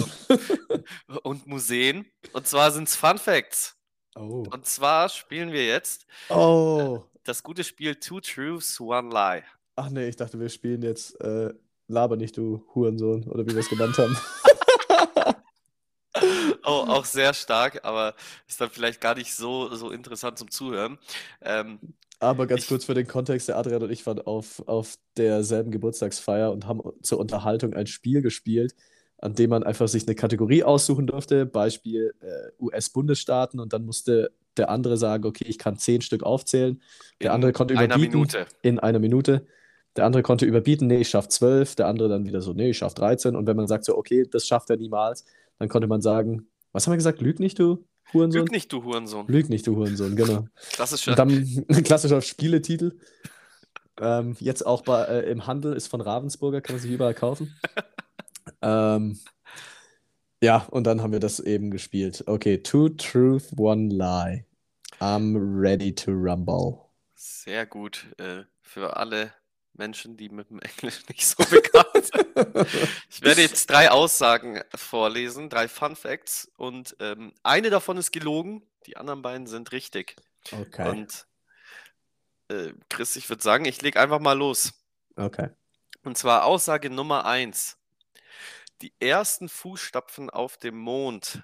[1.22, 2.06] und Museen.
[2.32, 3.74] Und zwar sind es Fun Facts.
[4.16, 4.44] Oh.
[4.50, 7.02] Und zwar spielen wir jetzt oh.
[7.24, 9.44] das gute Spiel Two Truths, One Lie.
[9.76, 11.52] Ach nee, ich dachte, wir spielen jetzt äh,
[11.88, 14.16] Laber nicht, du Hurensohn, oder wie wir es genannt haben.
[16.64, 18.14] oh, auch sehr stark, aber
[18.46, 20.98] ist dann vielleicht gar nicht so, so interessant zum Zuhören.
[21.42, 21.78] Ähm,
[22.18, 25.70] aber ganz ich, kurz für den Kontext, der Adrian und ich waren auf, auf derselben
[25.70, 28.74] Geburtstagsfeier und haben zur Unterhaltung ein Spiel gespielt,
[29.20, 34.32] an dem man einfach sich eine Kategorie aussuchen durfte, Beispiel äh, US-Bundesstaaten und dann musste
[34.56, 36.82] der andere sagen, okay, ich kann zehn Stück aufzählen.
[37.20, 38.00] Der andere konnte überbieten.
[38.00, 38.46] Einer Minute.
[38.62, 39.46] In einer Minute.
[39.96, 41.74] Der andere konnte überbieten, nee, ich schaffe zwölf.
[41.74, 43.36] Der andere dann wieder so, nee, ich schaffe 13.
[43.36, 45.24] Und wenn man sagt so, okay, das schafft er niemals,
[45.58, 47.20] dann konnte man sagen, was haben wir gesagt?
[47.20, 48.42] Lüg nicht, du Hurensohn?
[48.42, 49.26] Lüg nicht, du Hurensohn.
[49.28, 50.46] Lüg nicht, du Hurensohn, genau.
[50.72, 51.14] Klassischer.
[51.14, 52.98] dann klassischer Spieletitel.
[54.00, 57.54] ähm, jetzt auch bei, äh, im Handel ist von Ravensburger, kann man sich überall kaufen.
[58.62, 59.18] Ähm,
[60.42, 62.24] ja, und dann haben wir das eben gespielt.
[62.26, 64.46] Okay, Two Truth, One Lie.
[65.00, 66.90] I'm ready to rumble.
[67.14, 68.06] Sehr gut.
[68.18, 69.32] Äh, für alle
[69.74, 72.68] Menschen, die mit dem Englisch nicht so bekannt sind.
[73.10, 76.50] ich werde jetzt drei Aussagen vorlesen, drei Fun Facts.
[76.56, 80.16] Und ähm, eine davon ist gelogen, die anderen beiden sind richtig.
[80.52, 80.88] Okay.
[80.88, 81.26] Und
[82.48, 84.72] äh, Chris, ich würde sagen, ich lege einfach mal los.
[85.16, 85.50] Okay.
[86.02, 87.79] Und zwar Aussage Nummer eins.
[88.82, 91.42] Die ersten Fußstapfen auf dem Mond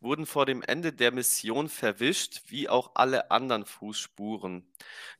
[0.00, 4.70] wurden vor dem Ende der Mission verwischt, wie auch alle anderen Fußspuren.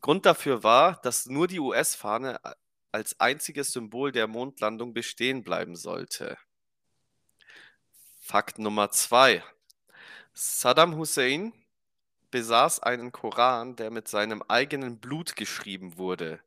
[0.02, 2.38] Grund dafür war, dass nur die US-Fahne
[2.92, 6.36] als einziges Symbol der Mondlandung bestehen bleiben sollte.
[8.20, 9.42] Fakt Nummer zwei.
[10.34, 11.52] Saddam Hussein
[12.30, 16.40] besaß einen Koran, der mit seinem eigenen Blut geschrieben wurde.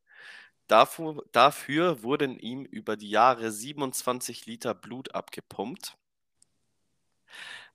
[0.68, 5.98] Dafür, dafür wurden ihm über die Jahre 27 Liter Blut abgepumpt.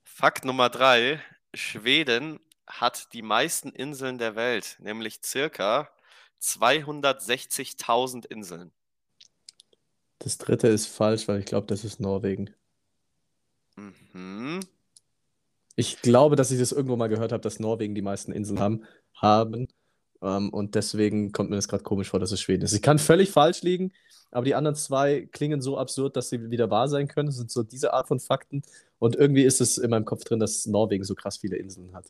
[0.03, 1.19] Fakt Nummer drei:
[1.53, 5.89] Schweden hat die meisten Inseln der Welt, nämlich circa
[6.41, 8.71] 260.000 Inseln.
[10.19, 12.53] Das dritte ist falsch, weil ich glaube, das ist Norwegen.
[13.75, 14.59] Mhm.
[15.75, 18.85] Ich glaube, dass ich das irgendwo mal gehört habe, dass Norwegen die meisten Inseln haben.
[19.15, 19.67] haben.
[20.23, 22.73] Ähm, und deswegen kommt mir das gerade komisch vor, dass es Schweden ist.
[22.73, 23.91] Ich kann völlig falsch liegen,
[24.31, 27.27] aber die anderen zwei klingen so absurd, dass sie wieder wahr sein können.
[27.27, 28.63] Das sind so diese Art von Fakten.
[28.99, 32.05] Und irgendwie ist es in meinem Kopf drin, dass Norwegen so krass viele Inseln hat.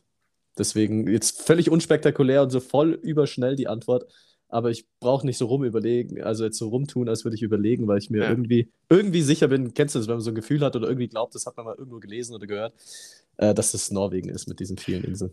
[0.56, 4.06] Deswegen jetzt völlig unspektakulär und so voll überschnell die Antwort.
[4.48, 7.98] Aber ich brauche nicht so rumüberlegen, also jetzt so rumtun, als würde ich überlegen, weil
[7.98, 8.30] ich mir ja.
[8.30, 11.08] irgendwie, irgendwie sicher bin, kennst du das, wenn man so ein Gefühl hat oder irgendwie
[11.08, 12.74] glaubt, das hat man mal irgendwo gelesen oder gehört,
[13.38, 15.32] äh, dass es Norwegen ist mit diesen vielen Inseln.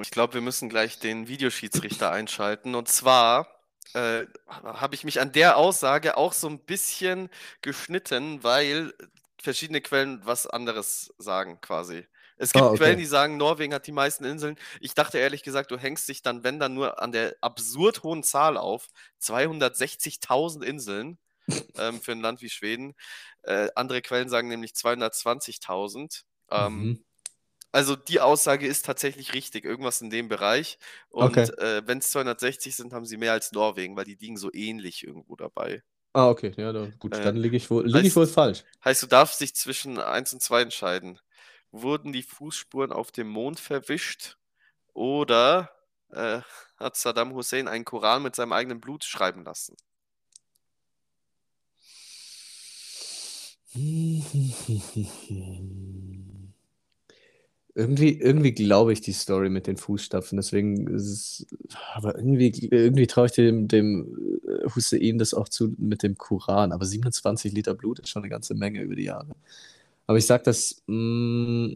[0.00, 2.74] Ich glaube, wir müssen gleich den Videoschiedsrichter einschalten.
[2.74, 3.46] Und zwar
[3.94, 7.28] äh, habe ich mich an der Aussage auch so ein bisschen
[7.60, 8.94] geschnitten, weil
[9.40, 12.06] verschiedene Quellen was anderes sagen quasi.
[12.38, 12.78] Es gibt ah, okay.
[12.78, 14.56] Quellen, die sagen, Norwegen hat die meisten Inseln.
[14.80, 18.22] Ich dachte ehrlich gesagt, du hängst dich dann, wenn dann, nur an der absurd hohen
[18.22, 18.88] Zahl auf.
[19.20, 21.18] 260.000 Inseln
[21.76, 22.94] ähm, für ein Land wie Schweden.
[23.42, 26.22] Äh, andere Quellen sagen nämlich 220.000.
[26.50, 27.04] Ähm, mhm.
[27.72, 30.78] Also die Aussage ist tatsächlich richtig, irgendwas in dem Bereich.
[31.08, 31.50] Und okay.
[31.58, 35.06] äh, wenn es 260 sind, haben sie mehr als Norwegen, weil die liegen so ähnlich
[35.06, 35.82] irgendwo dabei.
[36.12, 38.64] Ah, okay, ja, dann, gut, äh, dann liege ich, wohl, lieg ich wohl falsch.
[38.84, 41.18] Heißt, du darfst dich zwischen 1 und 2 entscheiden.
[41.70, 44.36] wurden die Fußspuren auf dem Mond verwischt
[44.92, 45.70] oder
[46.10, 46.42] äh,
[46.76, 49.74] hat Saddam Hussein einen Koran mit seinem eigenen Blut schreiben lassen?
[57.74, 61.46] Irgendwie, irgendwie glaube ich die Story mit den Fußstapfen, deswegen ist es,
[61.94, 66.72] aber irgendwie, irgendwie traue ich dem, dem äh, Hussein das auch zu mit dem Koran.
[66.72, 69.34] Aber 27 Liter Blut ist schon eine ganze Menge über die Jahre.
[70.06, 71.74] Aber ich sag, dass, mh,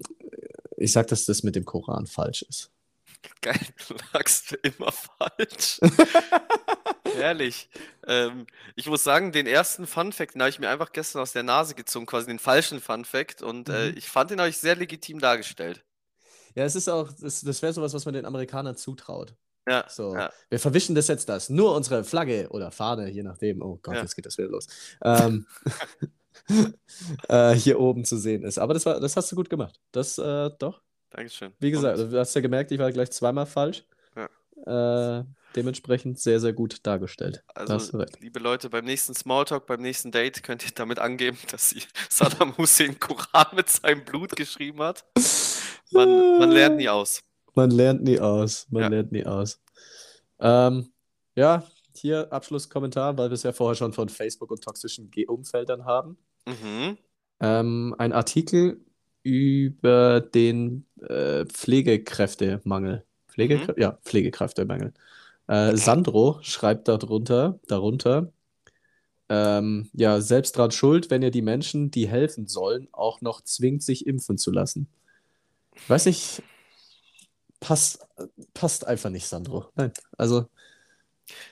[0.76, 2.70] ich sag, dass das mit dem Koran falsch ist.
[3.40, 5.80] Geil, du lagst immer falsch.
[7.16, 7.68] Herrlich.
[8.06, 11.32] Ähm, ich muss sagen, den ersten Fun Fact, den habe ich mir einfach gestern aus
[11.32, 13.42] der Nase gezogen, quasi den falschen Fun Fact.
[13.42, 13.96] Und äh, Mhm.
[13.96, 15.82] ich fand den habe ich sehr legitim dargestellt.
[16.56, 19.34] Ja, es ist auch, das, das wäre sowas, was man den Amerikanern zutraut.
[19.68, 20.30] Ja, So, ja.
[20.48, 24.02] wir verwischen das jetzt, dass nur unsere Flagge oder Fahne, je nachdem, oh Gott, Ja.
[24.02, 24.66] jetzt geht das wieder los,
[25.02, 25.46] ähm,
[27.28, 28.58] äh, hier oben zu sehen ist.
[28.58, 29.80] Aber das war, das hast du gut gemacht.
[29.92, 30.82] Das, äh, doch.
[31.10, 31.52] Dankeschön.
[31.58, 33.84] Wie gesagt, Und, du hast ja gemerkt, ich war gleich zweimal falsch.
[34.64, 35.22] Äh,
[35.54, 37.44] dementsprechend sehr, sehr gut dargestellt.
[37.54, 41.82] Also, liebe Leute, beim nächsten Smalltalk, beim nächsten Date könnt ihr damit angeben, dass sie
[42.08, 45.04] Saddam Hussein Koran mit seinem Blut geschrieben hat.
[45.92, 47.22] Man, man lernt nie aus.
[47.54, 48.66] Man lernt nie aus.
[48.70, 48.88] Man Ja.
[48.88, 49.60] lernt nie aus.
[50.40, 50.90] Ähm,
[51.34, 56.18] ja, hier Abschlusskommentar, weil wir es ja vorher schon von Facebook und toxischen Umfeldern haben.
[56.46, 56.98] Mhm.
[57.40, 58.80] Ähm, ein Artikel
[59.22, 63.04] über den äh, Pflegekräftemangel.
[63.28, 63.80] Pflegekrä Mhm.
[63.80, 64.92] Ja, Pflegekräftemangel.
[65.48, 68.32] Äh, Sandro schreibt darunter, darunter,
[69.28, 73.82] ähm, ja, selbst dran schuld, wenn ihr die Menschen, die helfen sollen, auch noch zwingt,
[73.82, 74.88] sich impfen zu lassen.
[75.88, 76.42] Weiß nicht,
[77.60, 78.06] passt,
[78.54, 79.70] passt einfach nicht, Sandro.
[79.74, 80.48] Nein, also,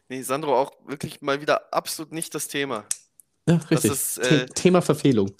[0.08, 2.84] Nee, Sandro, auch wirklich mal wieder absolut nicht das Thema.
[3.48, 3.90] ja, richtig.
[3.90, 5.34] ist, äh, Thema Verfehlung.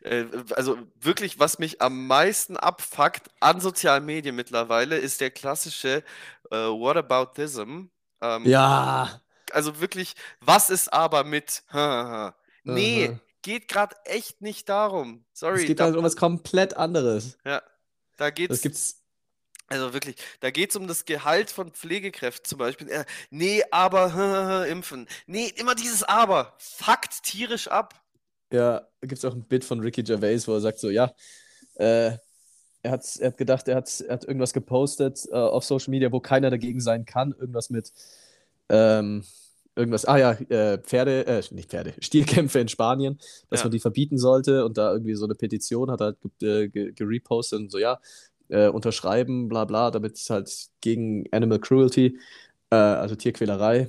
[0.00, 0.24] Äh,
[0.54, 6.02] also wirklich, was mich am meisten abfuckt an sozialen Medien mittlerweile, ist der klassische
[6.50, 7.84] äh, Whataboutism.
[8.22, 9.20] Ähm, Ja.
[9.52, 11.62] Also wirklich, was ist aber mit?
[12.64, 13.20] Nee, Aha.
[13.42, 15.24] geht gerade echt nicht darum.
[15.32, 17.36] Sorry, Es geht halt um was komplett anderes.
[17.44, 17.62] ja,
[18.16, 19.02] da Das geht's, gibt's.
[19.68, 22.88] also wirklich, da geht's um das Gehalt von Pflegekräften zum Beispiel.
[22.90, 25.08] Äh, nee, aber impfen.
[25.26, 26.54] Nee, immer dieses Aber.
[26.58, 27.94] Fuckt tierisch ab.
[28.52, 31.12] Ja, gibt es auch ein Bit von Ricky Gervais, wo er sagt so, ja,
[31.76, 32.12] äh,
[32.82, 36.12] er hat, er hat gedacht, er hat, er hat irgendwas gepostet äh, auf Social Media,
[36.12, 37.32] wo keiner dagegen sein kann.
[37.32, 37.92] Irgendwas mit,
[38.70, 39.24] ähm,
[39.76, 43.18] irgendwas, ah ja, äh, Pferde, äh, nicht Pferde, Stierkämpfe in Spanien,
[43.50, 43.66] dass Ja.
[43.66, 46.92] man die verbieten sollte und da irgendwie so eine Petition hat er halt äh, ge
[46.92, 48.00] gerepostet und so, ja,
[48.48, 50.50] äh, unterschreiben, bla bla, damit es halt
[50.80, 52.18] gegen Animal Cruelty,
[52.70, 53.88] äh, also Tierquälerei.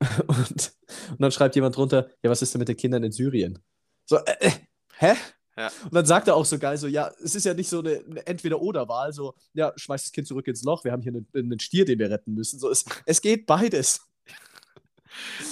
[0.28, 0.72] Und,
[1.10, 3.58] und dann schreibt jemand drunter, ja, was ist denn mit den Kindern in Syrien?
[4.06, 4.50] So, äh, äh,
[4.96, 5.14] hä?
[5.56, 5.72] Ja.
[5.84, 8.00] Und dann sagt er auch so geil, so, ja, es ist ja nicht so eine,
[8.08, 11.58] eine Entweder-Oder-Wahl, so, ja, schmeiß das Kind zurück ins Loch, wir haben hier einen, einen
[11.58, 12.60] Stier, den wir retten müssen.
[12.60, 14.07] So, es, es geht beides.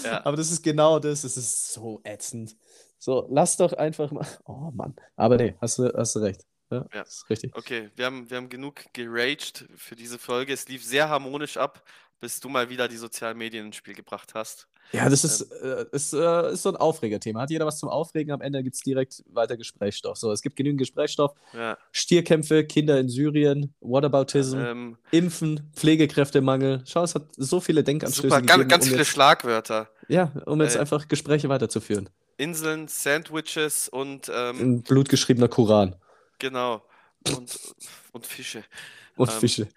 [0.04, 0.24] Ja.
[0.24, 2.56] Aber das ist genau das, es ist so ätzend.
[2.98, 4.26] So, lass doch einfach mal.
[4.46, 4.94] Oh Mann.
[5.16, 6.44] Aber nee, hast du, hast du recht.
[6.70, 7.02] Ja, Ja.
[7.02, 7.54] ist richtig.
[7.56, 10.52] Okay, wir haben, wir haben genug geraged für diese Folge.
[10.52, 11.84] Es lief sehr harmonisch ab,
[12.20, 14.68] bis du mal wieder die sozialen Medien ins Spiel gebracht hast.
[14.92, 17.40] Ja, das ist, äh, ist, äh, ist so ein Aufregerthema.
[17.40, 18.32] Hat jeder was zum Aufregen?
[18.32, 20.16] Am Ende gibt es direkt weiter Gesprächsstoff.
[20.16, 21.32] So, es gibt genügend Gesprächsstoff.
[21.52, 26.82] Ja, Stierkämpfe, Kinder in Syrien, Whataboutism, ähm, Impfen, Pflegekräftemangel.
[26.86, 29.88] Schau, es hat so viele Denkanstöße super, ganz, gegeben, ganz um viele jetzt, Schlagwörter.
[30.08, 32.08] ja, um jetzt Äh, einfach Gespräche weiterzuführen.
[32.38, 35.96] Inseln, Sandwiches und ähm, Ein blutgeschriebener Koran
[36.38, 36.82] genau.
[37.34, 37.58] Und,
[38.12, 38.62] und Fische.
[39.16, 39.68] und Ähm, Fische.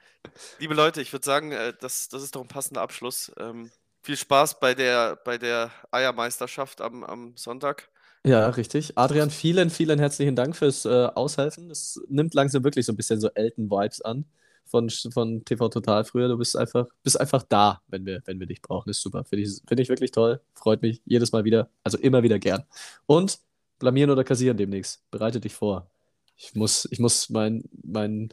[0.60, 3.32] Liebe Leute, ich würde sagen, äh, das, das ist doch ein passender Abschluss.
[3.40, 3.72] Ähm,
[4.02, 7.90] viel Spaß bei der, bei der Eiermeisterschaft am, am Sonntag.
[8.26, 8.98] Ja, richtig.
[8.98, 11.72] Adrian, vielen, vielen herzlichen Dank fürs äh, Aushelfen.
[11.72, 14.26] Es nimmt langsam wirklich so ein bisschen so Elton-Vibes an
[14.66, 16.28] von, von TV Total früher.
[16.28, 18.90] Du bist einfach, bist einfach da, wenn wir, wenn wir dich brauchen.
[18.90, 19.24] Ist super.
[19.24, 20.42] Finde ich, finde ich wirklich toll.
[20.54, 21.70] Freut mich jedes Mal wieder.
[21.84, 22.64] Also immer wieder gern.
[23.06, 23.40] Und
[23.80, 25.10] blamieren oder kassieren demnächst.
[25.12, 25.90] Bereite dich vor.
[26.36, 28.30] Ich muss, ich muss mein, mein,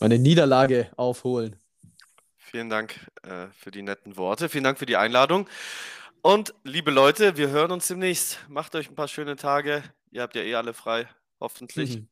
[0.00, 1.56] meine Niederlage aufholen.
[2.52, 4.50] Vielen Dank äh, für die netten Worte.
[4.50, 5.48] Vielen Dank für die Einladung.
[6.20, 8.40] Und liebe Leute, wir hören uns demnächst.
[8.46, 9.82] Macht euch ein paar schöne Tage.
[10.10, 11.08] Ihr habt ja eh alle frei,
[11.40, 11.96] hoffentlich.
[11.96, 12.08] Mhm.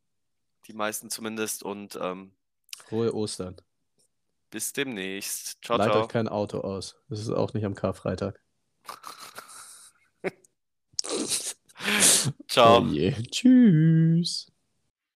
[0.66, 1.62] Die meisten zumindest.
[1.62, 2.32] Und ähm,
[2.74, 3.56] Frohe Ostern.
[4.48, 5.62] bis demnächst.
[5.62, 6.04] Ciao, Leiht ciao.
[6.04, 6.96] euch kein Auto aus.
[7.10, 8.40] Das ist auch nicht am Karfreitag.
[12.48, 12.80] Ciao.
[12.80, 13.12] Oh.
[13.30, 14.49] Tschüss.